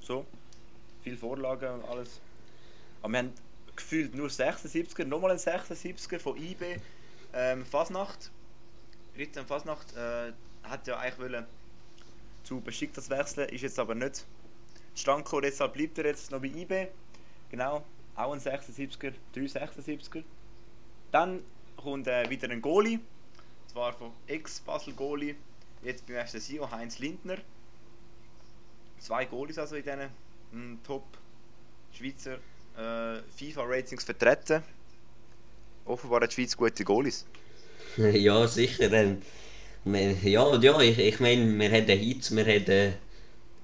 So. 0.00 0.24
Viel 1.04 1.16
Vorlagen 1.18 1.74
und 1.74 1.84
alles. 1.84 2.20
Aber 3.02 3.12
wir 3.12 3.18
haben 3.18 3.32
gefühlt 3.76 4.14
nur 4.14 4.28
76er, 4.28 5.04
nochmal 5.04 5.32
ein 5.32 5.38
76er 5.38 6.18
von 6.18 6.36
IB. 6.36 6.78
Ähm, 7.34 7.66
Fasnacht. 7.66 8.30
Ritter 9.16 9.44
Fasnacht 9.44 9.94
äh, 9.96 10.32
hat 10.62 10.86
ja 10.86 10.98
eigentlich 10.98 11.18
wollen 11.18 11.46
zu 12.42 12.60
Besiktas 12.60 13.10
wechseln, 13.10 13.48
ist 13.50 13.62
jetzt 13.62 13.78
aber 13.78 13.94
nicht 13.94 14.24
gekommen, 14.94 15.42
deshalb 15.42 15.74
bleibt 15.74 15.98
er 15.98 16.06
jetzt 16.06 16.30
noch 16.30 16.40
bei 16.40 16.48
IB. 16.48 16.88
Genau, 17.50 17.84
auch 18.16 18.32
ein 18.32 18.40
76er, 18.40 19.12
drei 19.32 19.42
76er. 19.42 20.24
Dann 21.10 21.42
kommt 21.76 22.06
äh, 22.06 22.28
wieder 22.30 22.48
ein 22.50 22.62
Goalie, 22.62 23.00
zwar 23.66 23.92
von 23.92 24.12
Ex-Basel-Goalie, 24.26 25.36
jetzt 25.82 26.06
beim 26.06 26.26
FC 26.26 26.40
Sion, 26.40 26.70
Heinz 26.70 26.98
Lindner. 26.98 27.36
Zwei 28.98 29.26
Goalies 29.26 29.58
also 29.58 29.76
in 29.76 29.82
diesen 29.82 30.10
mm, 30.50 30.82
Top-Schweizer 30.82 32.40
äh, 32.76 33.22
FIFA-Ratings 33.30 34.04
vertreten. 34.04 34.64
Offenbar 35.86 36.20
hat 36.20 36.30
die 36.32 36.34
Schweiz 36.34 36.56
gute 36.58 36.84
Goalies. 36.84 37.26
Ja, 37.96 38.46
sicher. 38.46 38.92
Ähm, 38.92 39.22
wir- 39.84 40.12
ja, 40.24 40.56
ja, 40.60 40.80
ich, 40.80 40.98
ich 40.98 41.20
meine, 41.20 41.58
wir 41.58 41.70
haben 41.70 41.86
Hitz, 41.98 42.30
wir 42.34 42.44
haben. 42.46 42.94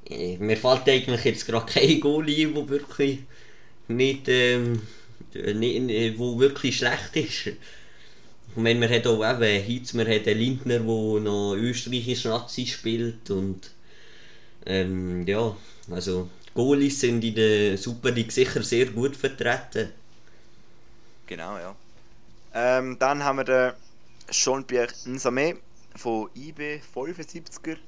Äh, 0.06 0.38
mir 0.38 0.56
fällt 0.56 0.88
eigentlich 0.88 1.24
jetzt 1.24 1.46
gerade 1.46 1.66
kein 1.72 2.00
Goalie, 2.00 2.46
ein, 2.48 2.54
der 2.54 2.68
wirklich 2.70 3.20
nicht, 3.88 4.28
ähm, 4.28 4.82
nicht, 5.34 6.18
wo 6.18 6.38
wirklich 6.40 6.78
schlecht 6.78 7.16
ist. 7.16 7.46
Ich 7.48 8.56
meine, 8.56 8.80
wir 8.80 8.88
haben 8.88 9.06
auch 9.22 9.42
eben 9.42 9.62
Hitz, 9.64 9.94
wir 9.94 10.04
haben 10.06 10.38
Lindner, 10.38 10.78
der 10.80 11.20
noch 11.20 11.54
österreichisch 11.56 12.24
Nazi 12.24 12.66
spielt 12.66 13.30
und 13.30 13.70
ähm, 14.66 15.26
ja, 15.26 15.56
also 15.90 16.28
Goalies 16.54 17.00
sind 17.00 17.24
in 17.24 17.34
der 17.34 17.78
Super 17.78 18.10
League 18.10 18.32
sicher 18.32 18.62
sehr 18.62 18.86
gut 18.86 19.16
vertreten. 19.16 19.92
Genau, 21.26 21.58
ja. 21.58 21.76
Ähm, 22.54 22.98
dann 22.98 23.22
haben 23.22 23.36
wir 23.38 23.44
den 23.44 23.72
Jean-Pierre 24.30 24.92
Nsame 25.06 25.56
von 25.96 26.28
IB 26.34 26.80
75er. 26.94 27.78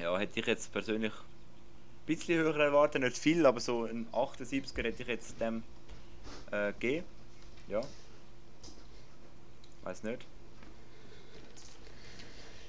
Ja, 0.00 0.18
hätte 0.18 0.40
ich 0.40 0.46
jetzt 0.46 0.72
persönlich 0.72 1.12
ein 1.12 2.06
bisschen 2.06 2.38
höher 2.38 2.56
erwartet, 2.56 3.02
nicht 3.02 3.18
viel, 3.18 3.44
aber 3.44 3.60
so 3.60 3.84
ein 3.84 4.06
78er 4.12 4.82
hätte 4.82 5.02
ich 5.02 5.08
jetzt 5.08 5.40
dem 5.40 5.62
äh, 6.50 6.72
gegeben. 6.72 7.04
Ja. 7.68 7.82
Weiß 9.82 10.02
nicht. 10.02 10.26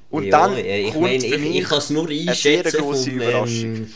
Und 0.09 0.25
ja, 0.25 0.31
dann 0.31 0.57
äh, 0.57 0.81
ich 0.89 0.97
meine, 0.99 1.25
für 1.25 1.35
ich, 1.35 1.37
mich 1.37 1.55
ich 1.55 1.63
kann 1.63 1.77
es 1.77 1.89
nur 1.89 2.07
eine 2.09 2.35
sehr 2.35 2.65
einschätzen 2.65 2.77
grosse 2.77 3.11
vom, 3.11 3.11
Überraschung. 3.11 3.75
ähm, 3.75 3.87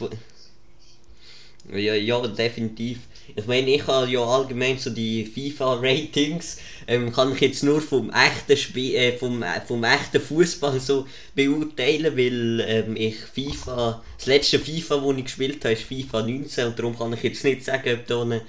ja, 1.72 1.96
ja, 1.96 2.28
definitiv. 2.28 3.00
Ich 3.36 3.48
meine, 3.48 3.70
ich 3.72 3.86
habe 3.88 4.10
ja 4.10 4.24
allgemein 4.24 4.78
so 4.78 4.92
die 4.92 5.26
FIFA-Ratings, 5.26 6.58
ähm, 6.88 7.12
kann 7.12 7.34
ich 7.34 7.42
jetzt 7.42 7.64
nur 7.64 7.82
vom 7.82 8.12
echten 8.12 8.56
Spiel, 8.56 8.96
äh, 8.96 9.18
vom, 9.18 9.42
äh, 9.42 9.62
vom 9.62 9.84
echten 9.84 10.22
Fußball 10.22 10.80
so 10.80 11.08
beurteilen, 11.34 12.16
weil 12.16 12.66
ähm, 12.68 12.96
ich 12.96 13.16
FIFA, 13.18 14.04
das 14.18 14.28
letzte 14.28 14.60
FIFA, 14.60 14.98
das 14.98 15.18
ich 15.18 15.24
gespielt 15.24 15.66
habe, 15.66 15.74
ist 15.74 15.84
FIFA 15.84 16.22
19 16.22 16.68
und 16.68 16.80
darum 16.80 16.98
kann 16.98 17.14
ich 17.14 17.24
jetzt 17.24 17.44
nicht 17.44 17.66
sagen, 17.66 17.94
ob 17.94 18.08
da 18.08 18.22
eine, 18.22 18.42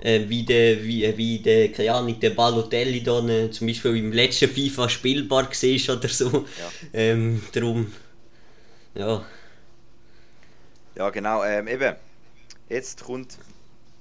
äh, 0.00 0.20
wie 0.28 0.44
der, 0.44 0.84
wie, 0.84 1.16
wie 1.16 1.38
der, 1.40 1.72
keine 1.72 1.92
Ahnung, 1.92 2.20
der 2.20 2.30
Balotelli 2.30 3.02
da 3.02 3.18
eine, 3.18 3.50
zum 3.50 3.66
Beispiel 3.66 3.96
im 3.96 4.12
letzten 4.12 4.48
FIFA 4.48 4.88
spielbar 4.88 5.48
war 5.50 5.96
oder 5.96 6.08
so. 6.08 6.30
Ja. 6.30 6.72
Ähm, 6.94 7.42
darum, 7.52 7.92
ja. 8.94 9.24
Ja, 10.94 11.10
genau. 11.10 11.42
Ähm, 11.42 11.68
eben, 11.68 11.96
jetzt 12.72 13.04
kommt 13.04 13.38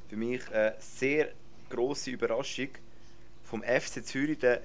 für 0.09 0.15
mich 0.15 0.41
eine 0.51 0.75
sehr 0.79 1.29
große 1.69 2.11
Überraschung 2.11 2.69
vom 3.43 3.61
FC 3.63 4.05
Zürich, 4.05 4.39
der 4.39 4.61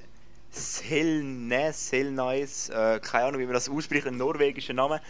Selnes, 0.50 1.88
Selnais, 1.90 2.68
äh, 2.68 3.00
keine 3.00 3.24
Ahnung, 3.26 3.40
wie 3.40 3.44
man 3.44 3.54
das 3.54 3.68
ausspricht, 3.68 4.07
ein 4.07 4.16
norwegischer 4.16 4.72
Name. 4.74 5.00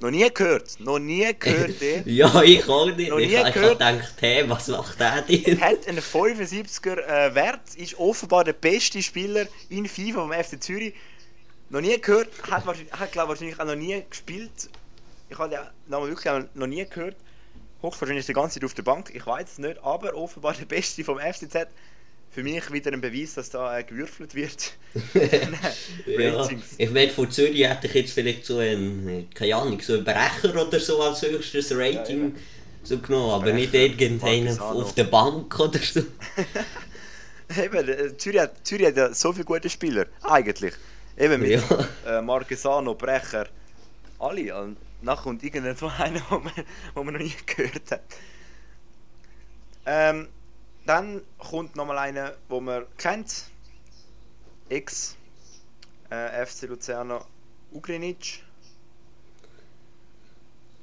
Noch 0.00 0.10
nie 0.10 0.28
gehört, 0.32 0.80
noch 0.80 0.98
nie 0.98 1.30
gehört. 1.38 1.78
der. 1.80 2.02
Ja, 2.06 2.42
ich 2.42 2.66
auch 2.66 2.86
nicht. 2.86 3.10
Noch 3.10 3.18
nie 3.18 3.24
ich 3.24 3.36
habe 3.36 3.52
gehört. 3.52 3.78
gedacht, 3.78 4.14
hey, 4.20 4.48
was 4.48 4.68
macht 4.68 4.98
der 4.98 5.22
denn? 5.22 5.60
hat 5.60 5.86
einen 5.86 5.98
75er 6.00 7.00
äh, 7.06 7.34
Wert, 7.34 7.74
ist 7.76 7.98
offenbar 7.98 8.44
der 8.44 8.54
beste 8.54 9.02
Spieler 9.02 9.46
in 9.68 9.86
FIFA 9.86 10.22
vom 10.22 10.32
FC 10.32 10.62
Zürich. 10.62 10.94
Noch 11.68 11.82
nie 11.82 12.00
gehört, 12.00 12.28
hat, 12.50 12.64
wahrscheinlich- 12.66 12.92
hat 12.94 13.12
glaube 13.12 13.28
wahrscheinlich 13.28 13.60
auch 13.60 13.66
noch 13.66 13.76
nie 13.76 14.02
gespielt. 14.08 14.70
Ich 15.28 15.38
habe 15.38 15.50
den 15.50 15.60
Namen 15.86 16.08
wirklich 16.08 16.32
noch 16.54 16.66
nie 16.66 16.84
gehört. 16.86 17.16
Hochwahrscheinlich 17.82 18.20
ist 18.20 18.28
die 18.28 18.32
ganze 18.34 18.54
Zeit 18.60 18.64
auf 18.64 18.74
der 18.74 18.82
Bank, 18.82 19.10
ich 19.14 19.26
weiß 19.26 19.52
es 19.52 19.58
nicht, 19.58 19.82
aber 19.82 20.14
offenbar 20.14 20.54
der 20.54 20.66
beste 20.66 21.02
vom 21.04 21.18
FCZ. 21.18 21.66
Für 22.32 22.44
mich 22.44 22.70
wieder 22.72 22.92
ein 22.92 23.00
Beweis, 23.00 23.34
dass 23.34 23.50
da 23.50 23.76
äh, 23.78 23.82
gewürfelt 23.82 24.34
wird. 24.34 24.72
Ja, 26.06 26.48
ich 26.78 26.90
meine, 26.90 27.10
von 27.10 27.30
Zürich 27.30 27.62
hätte 27.66 27.86
ich 27.88 27.94
jetzt 27.94 28.12
vielleicht 28.12 28.44
so 28.44 28.58
ein, 28.58 29.28
keine 29.34 29.56
Ahnung, 29.56 29.80
so 29.80 29.94
einen 29.94 30.04
Brecher 30.04 30.60
oder 30.66 30.78
so 30.80 31.00
als 31.02 31.22
höchstes 31.22 31.72
Rating 31.76 32.26
eben. 32.26 32.36
so 32.84 32.98
genommen, 32.98 33.30
aber 33.32 33.52
nicht 33.52 33.70
Brecher, 33.72 33.84
irgendeinen 33.84 34.44
Marquesano. 34.44 34.82
auf 34.82 34.94
der 34.94 35.04
Bank 35.04 35.58
oder 35.58 35.78
so. 35.78 36.02
Eben, 37.60 37.88
äh, 37.88 38.16
Zürich 38.16 38.40
hat, 38.40 38.64
Zürich 38.64 38.86
hat 38.86 38.96
ja 38.96 39.12
so 39.12 39.32
viele 39.32 39.44
gute 39.44 39.68
Spieler, 39.68 40.06
eigentlich. 40.22 40.74
Eben 41.18 41.40
mit 41.42 41.50
Ja. 41.50 42.18
äh, 42.18 42.22
Marquesano, 42.22 42.94
Brecher, 42.94 43.48
alle. 44.20 44.76
Nachher 45.02 45.22
kommt 45.22 45.42
irgendein 45.42 45.76
so 45.76 45.88
einer, 45.98 46.20
wo 46.28 46.38
man, 46.38 46.52
wo 46.94 47.04
man 47.04 47.14
noch 47.14 47.20
nie 47.20 47.34
gehört 47.46 47.90
hat. 47.90 48.02
Ähm, 49.86 50.28
dann 50.86 51.22
kommt 51.38 51.76
nochmal 51.76 51.98
einer, 51.98 52.36
wo 52.48 52.60
man 52.60 52.84
kennt. 52.96 53.50
Ex 54.68 55.16
äh, 56.10 56.46
FC 56.46 56.62
Luzerno 56.62 57.24
Ugrinic. 57.72 58.42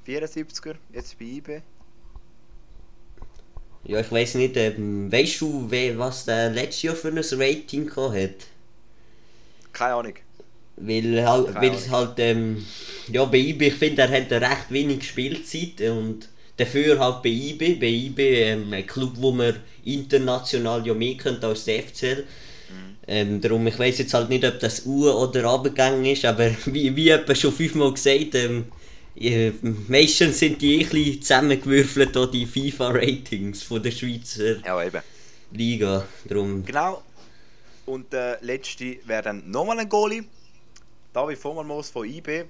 74er, 0.06 0.76
jetzt 0.94 1.20
bei 1.20 1.26
IB. 1.26 1.62
Ja, 3.84 4.00
ich 4.00 4.12
weiß 4.12 4.36
nicht, 4.36 4.58
ähm, 4.58 5.12
weißt 5.12 5.42
du, 5.42 5.70
was 5.98 6.26
der 6.26 6.50
letztes 6.50 6.82
Jahr 6.84 6.96
für 6.96 7.10
ein 7.10 7.18
Rating 7.18 7.88
gehabt 7.88 8.16
hat? 8.16 8.48
Keine 9.74 9.94
Ahnung. 9.96 10.14
Weil, 10.78 11.28
halt, 11.28 11.56
weil 11.56 11.74
es 11.74 11.90
halt, 11.90 12.14
ähm, 12.20 12.66
ja, 13.12 13.26
bei 13.26 13.40
IB, 13.40 13.68
ich 13.68 13.74
finde, 13.74 14.04
er 14.04 14.10
hat 14.12 14.32
recht 14.32 14.70
wenig 14.70 15.08
Spielzeit 15.08 15.82
und 15.90 16.30
dafür 16.56 17.00
halt 17.00 17.24
bei 17.24 17.30
IB, 17.30 17.76
bei 17.76 17.88
IB, 17.88 18.20
ähm, 18.20 18.72
ein 18.74 18.86
Club, 18.86 19.14
wo 19.16 19.32
man 19.32 19.56
international 19.84 20.86
ja 20.86 20.94
mehr 20.94 21.16
könnte 21.16 21.48
als 21.48 21.66
der 21.66 21.82
FCL. 21.82 22.26
Ähm, 23.10 23.40
darum, 23.40 23.66
ich 23.68 23.80
weiß 23.80 24.00
jetzt 24.00 24.14
halt 24.14 24.30
nicht, 24.30 24.44
ob 24.44 24.60
das 24.60 24.86
U 24.86 25.10
oder 25.10 25.46
abgegangen 25.46 26.06
ist, 26.06 26.26
aber 26.26 26.52
wie, 26.66 26.94
wie 26.96 27.10
etwa 27.10 27.34
schon 27.34 27.54
fünfmal 27.54 27.94
gesagt, 27.94 28.36
ähm, 28.36 28.66
äh, 29.16 29.52
meistens 29.88 30.40
sind 30.40 30.62
die 30.62 30.76
eh 30.76 30.84
ein 30.84 30.90
bisschen 30.90 31.22
zusammengewürfelt, 31.22 32.34
die 32.34 32.46
FIFA-Ratings 32.46 33.64
von 33.64 33.82
der 33.82 33.92
Schweizer 33.92 34.58
Ja, 34.66 34.84
eben. 34.84 35.02
Liga. 35.52 36.06
Darum, 36.26 36.66
Genau. 36.66 37.02
Und 37.86 38.12
der 38.12 38.40
letzte 38.42 38.98
wäre 39.06 39.24
dann 39.24 39.50
nochmal 39.50 39.80
ein 39.80 39.88
Goalie. 39.88 40.26
David 41.14 41.38
Vogelmoos 41.38 41.90
von 41.90 42.08
IB. 42.08 42.46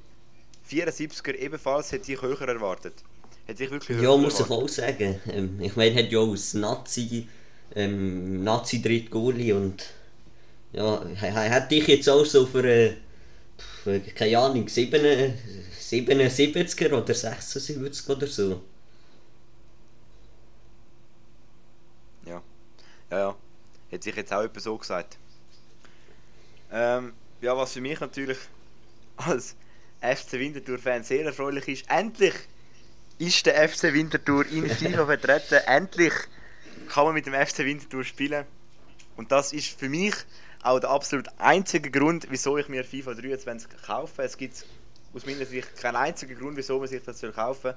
74er 0.70 1.36
ebenfalls 1.36 1.92
hätte 1.92 2.12
ich 2.12 2.22
höher 2.22 2.48
erwartet. 2.48 3.04
Hätte 3.46 3.64
ich 3.64 3.72
wirklich 3.72 3.98
höher 3.98 4.04
Ja, 4.12 4.18
muss 4.18 4.40
ich 4.40 4.50
auch 4.50 4.68
sagen. 4.68 5.20
Ähm, 5.32 5.60
ich 5.62 5.76
meine, 5.76 5.96
hat 6.04 6.12
ja 6.12 6.20
als 6.20 6.54
Nazi, 6.54 7.28
ähm, 7.76 8.44
Nazi 8.44 8.82
dritt 8.82 9.10
Goalie 9.10 9.54
und 9.54 9.86
ja, 10.74 11.04
hätte 11.16 11.76
ich 11.76 11.88
jetzt 11.88 12.10
auch 12.10 12.26
so 12.26 12.46
für, 12.46 12.66
äh, 12.66 12.94
für 13.84 14.00
keine 14.02 14.38
Ahnung, 14.38 14.68
7, 14.68 15.34
77er 15.80 16.94
oder 16.94 17.14
76 17.14 18.10
oder 18.10 18.28
so. 18.28 18.62
Ja, 22.26 22.42
ja, 23.12 23.18
ja. 23.20 23.36
Hätte 23.90 24.10
ich 24.10 24.16
jetzt 24.16 24.34
auch 24.34 24.44
etwas 24.44 24.64
so 24.64 24.78
gesagt. 24.78 25.18
Ähm, 26.72 27.14
ja, 27.42 27.56
was 27.56 27.74
für 27.74 27.82
mich 27.82 28.00
natürlich 28.00 28.38
als 29.18 29.56
FC 30.02 30.34
Winterthur-Fan 30.34 31.04
sehr 31.04 31.26
erfreulich 31.26 31.68
ist, 31.68 31.90
endlich 31.90 32.34
ist 33.18 33.46
der 33.46 33.68
FC 33.68 33.94
Winterthur 33.94 34.46
in 34.48 34.70
FIFA 34.70 35.06
vertreten. 35.06 35.60
Endlich 35.66 36.14
kann 36.90 37.06
man 37.06 37.14
mit 37.14 37.26
dem 37.26 37.34
FC 37.34 37.60
Winterthur 37.60 38.04
spielen. 38.04 38.46
Und 39.16 39.32
das 39.32 39.54
ist 39.54 39.80
für 39.80 39.90
mich 39.90 40.14
auch 40.62 40.80
der 40.80 40.90
absolut 40.90 41.28
einzige 41.40 41.90
Grund, 41.90 42.28
wieso 42.30 42.58
ich 42.58 42.68
mir 42.68 42.84
FIFA 42.84 43.14
23 43.16 43.70
kaufe. 43.86 44.22
Es 44.22 44.38
gibt 44.38 44.66
aus 45.14 45.26
meiner 45.26 45.46
Sicht 45.46 45.76
keinen 45.78 45.96
einzigen 45.96 46.38
Grund, 46.38 46.58
wieso 46.58 46.80
man 46.80 46.88
sich 46.88 47.02
das 47.04 47.20
soll 47.20 47.32
kaufen 47.32 47.74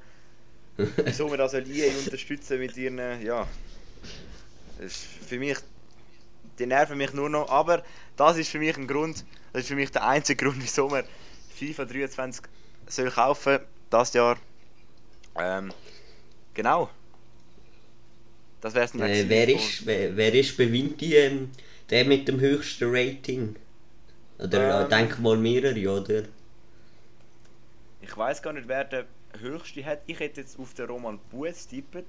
soll. 0.76 0.92
wieso 1.04 1.28
man 1.28 1.38
das 1.38 1.52
soll 1.52 1.68
EA 1.68 1.92
unterstützen 1.98 2.58
mit 2.58 2.76
ihren, 2.76 3.22
ja, 3.22 3.46
das 4.78 4.92
ist 4.92 5.06
für 5.26 5.38
mich, 5.38 5.58
die 6.60 6.66
nerven 6.66 6.98
mich 6.98 7.12
nur 7.12 7.28
noch, 7.28 7.48
aber 7.50 7.82
das 8.16 8.36
ist 8.36 8.50
für 8.50 8.58
mich 8.58 8.76
ein 8.76 8.86
Grund, 8.86 9.24
das 9.52 9.62
ist 9.62 9.68
für 9.68 9.74
mich 9.74 9.90
der 9.90 10.06
einzige 10.06 10.44
Grund, 10.44 10.58
wieso 10.62 10.88
man 10.88 11.04
FIFA 11.56 11.84
23 11.86 12.44
soll 12.86 13.10
kaufen 13.10 13.58
das 13.88 14.12
Jahr. 14.12 14.36
Ähm, 15.36 15.72
genau. 16.54 16.90
Das 18.60 18.74
wär's 18.74 18.92
dann 18.92 19.02
äh, 19.02 19.24
wer, 19.28 19.48
ist, 19.48 19.86
wer, 19.86 20.16
wer 20.16 20.34
ist 20.34 20.56
bei 20.56 20.70
Vinti 20.70 21.16
ähm, 21.16 21.50
der 21.88 22.04
mit 22.04 22.28
dem 22.28 22.40
höchsten 22.40 22.94
Rating? 22.94 23.56
Oder 24.38 24.82
ähm, 24.82 24.90
denk 24.90 25.18
mal 25.18 25.36
mehrere, 25.36 26.00
oder? 26.00 26.24
Ich 28.00 28.16
weiß 28.16 28.42
gar 28.42 28.52
nicht, 28.52 28.68
wer 28.68 28.84
der 28.84 29.06
höchste 29.38 29.84
hat. 29.84 30.00
Ich 30.06 30.18
hätte 30.20 30.40
jetzt 30.40 30.58
auf 30.58 30.74
den 30.74 30.86
Roman 30.86 31.18
Bues 31.30 31.66
tippet. 31.66 32.06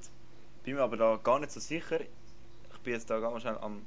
Bin 0.63 0.75
mir 0.75 0.81
aber 0.81 0.97
da 0.97 1.19
gar 1.23 1.39
nicht 1.39 1.51
so 1.51 1.59
sicher. 1.59 1.99
Ich 2.01 2.79
bin 2.83 2.93
jetzt 2.93 3.09
da 3.09 3.19
ganz 3.19 3.41
schnell 3.41 3.57
am 3.61 3.81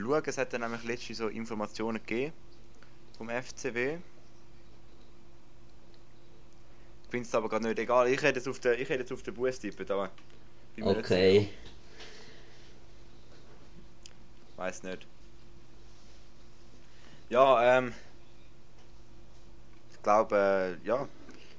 schauen. 0.00 0.22
Es 0.26 0.38
hat 0.38 0.52
dann 0.52 0.62
nämlich 0.62 0.84
letzte 0.84 1.14
so 1.14 1.28
Informationen 1.28 1.98
gegeben 1.98 2.32
vom 3.18 3.28
FCW. 3.28 3.98
Ich 7.04 7.10
finde 7.10 7.28
es 7.28 7.34
aber 7.34 7.48
gerade 7.48 7.68
nicht 7.68 7.78
egal. 7.78 8.08
Ich 8.08 8.22
hätte 8.22 8.38
jetzt 8.38 8.48
auf 8.48 8.58
den, 8.58 8.74
ich 8.74 8.88
hätte 8.88 9.00
jetzt 9.00 9.12
auf 9.12 9.22
den 9.22 9.34
Bues 9.34 9.58
tippet, 9.58 9.90
aber 9.90 10.10
Okay. 10.80 11.50
Weiß 14.56 14.82
nicht. 14.82 15.06
Ja, 17.28 17.78
ähm. 17.78 17.92
Ich 19.92 20.02
glaube, 20.02 20.78
äh, 20.82 20.86
ja. 20.86 21.08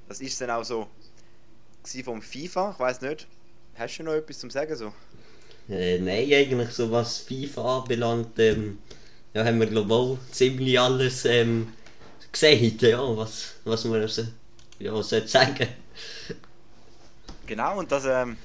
Das 0.07 0.19
ist 0.19 0.39
dann 0.41 0.49
auch 0.49 0.63
so 0.63 0.87
vom 2.03 2.21
FIFA. 2.21 2.71
Ich 2.71 2.79
weiß 2.79 3.01
nicht. 3.01 3.27
Hast 3.75 3.97
du 3.97 4.03
noch 4.03 4.13
etwas 4.13 4.39
zum 4.39 4.49
Sagen 4.49 4.75
so? 4.75 4.93
Äh, 5.69 5.99
nein, 5.99 6.31
eigentlich 6.33 6.71
so 6.71 6.91
was 6.91 7.19
FIFA 7.19 7.79
anbelangt, 7.79 8.37
ähm, 8.39 8.79
ja, 9.33 9.45
haben 9.45 9.59
wir 9.59 9.91
auch 9.91 10.17
ziemlich 10.31 10.79
alles 10.79 11.25
ähm, 11.25 11.73
gesehen, 12.31 12.77
ja, 12.81 13.17
was, 13.17 13.55
was 13.63 13.85
man 13.85 14.01
also, 14.01 14.23
ja, 14.79 15.01
sagen 15.01 15.67
Genau, 17.45 17.79
und 17.79 17.91
das 17.91 18.05
ähm, 18.05 18.37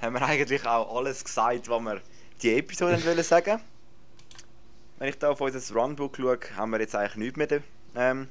haben 0.00 0.14
wir 0.14 0.22
eigentlich 0.26 0.64
auch 0.66 0.96
alles 0.96 1.24
gesagt, 1.24 1.68
was 1.68 1.82
wir 1.82 2.00
die 2.42 2.54
Episode 2.54 3.04
wollen 3.04 3.22
sagen. 3.22 3.60
Wenn 4.98 5.08
ich 5.10 5.18
da 5.18 5.30
auf 5.30 5.40
unser 5.40 5.74
Runbook 5.74 6.16
schaue, 6.16 6.38
haben 6.56 6.70
wir 6.70 6.80
jetzt 6.80 6.94
eigentlich 6.94 7.16
nichts 7.16 7.36
mehr, 7.36 7.62
ähm, 7.94 8.28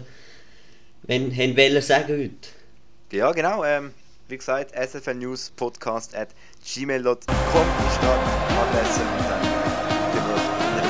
wenn, 1.04 1.32
haben 1.36 1.58
wollen 1.58 1.82
sagen 1.82 2.18
heute. 2.18 3.16
Ja, 3.18 3.32
genau. 3.32 3.64
Ähm, 3.64 3.94
wie 4.28 4.38
gesagt, 4.38 4.72
sfnewspodcast 4.76 6.16
at 6.16 6.30
gmail.com 6.74 7.18
ist 7.18 8.00
die 8.02 8.08
Adresse. 8.60 9.02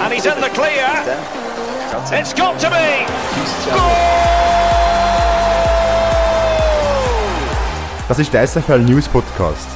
And 0.01 0.11
he's 0.11 0.25
in 0.25 0.41
the 0.41 0.49
clear. 0.49 0.87
It's 2.11 2.33
got 2.33 2.59
to 2.59 2.69
be. 2.69 3.05
Das 8.07 8.19
ist 8.19 8.33
der 8.33 8.47
SFL 8.47 8.79
News 8.79 9.07
Podcast. 9.07 9.67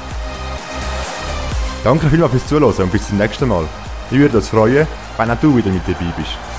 Danke 1.83 2.09
vielmals 2.09 2.31
fürs 2.31 2.47
Zuhören 2.47 2.73
und 2.83 2.91
bis 2.91 3.07
zum 3.07 3.17
nächsten 3.17 3.47
Mal. 3.47 3.67
Ich 4.09 4.17
würde 4.17 4.37
uns 4.37 4.49
freuen, 4.49 4.87
wenn 5.17 5.31
auch 5.31 5.39
du 5.39 5.55
wieder 5.55 5.69
mit 5.69 5.83
dabei 5.87 6.13
bist. 6.17 6.50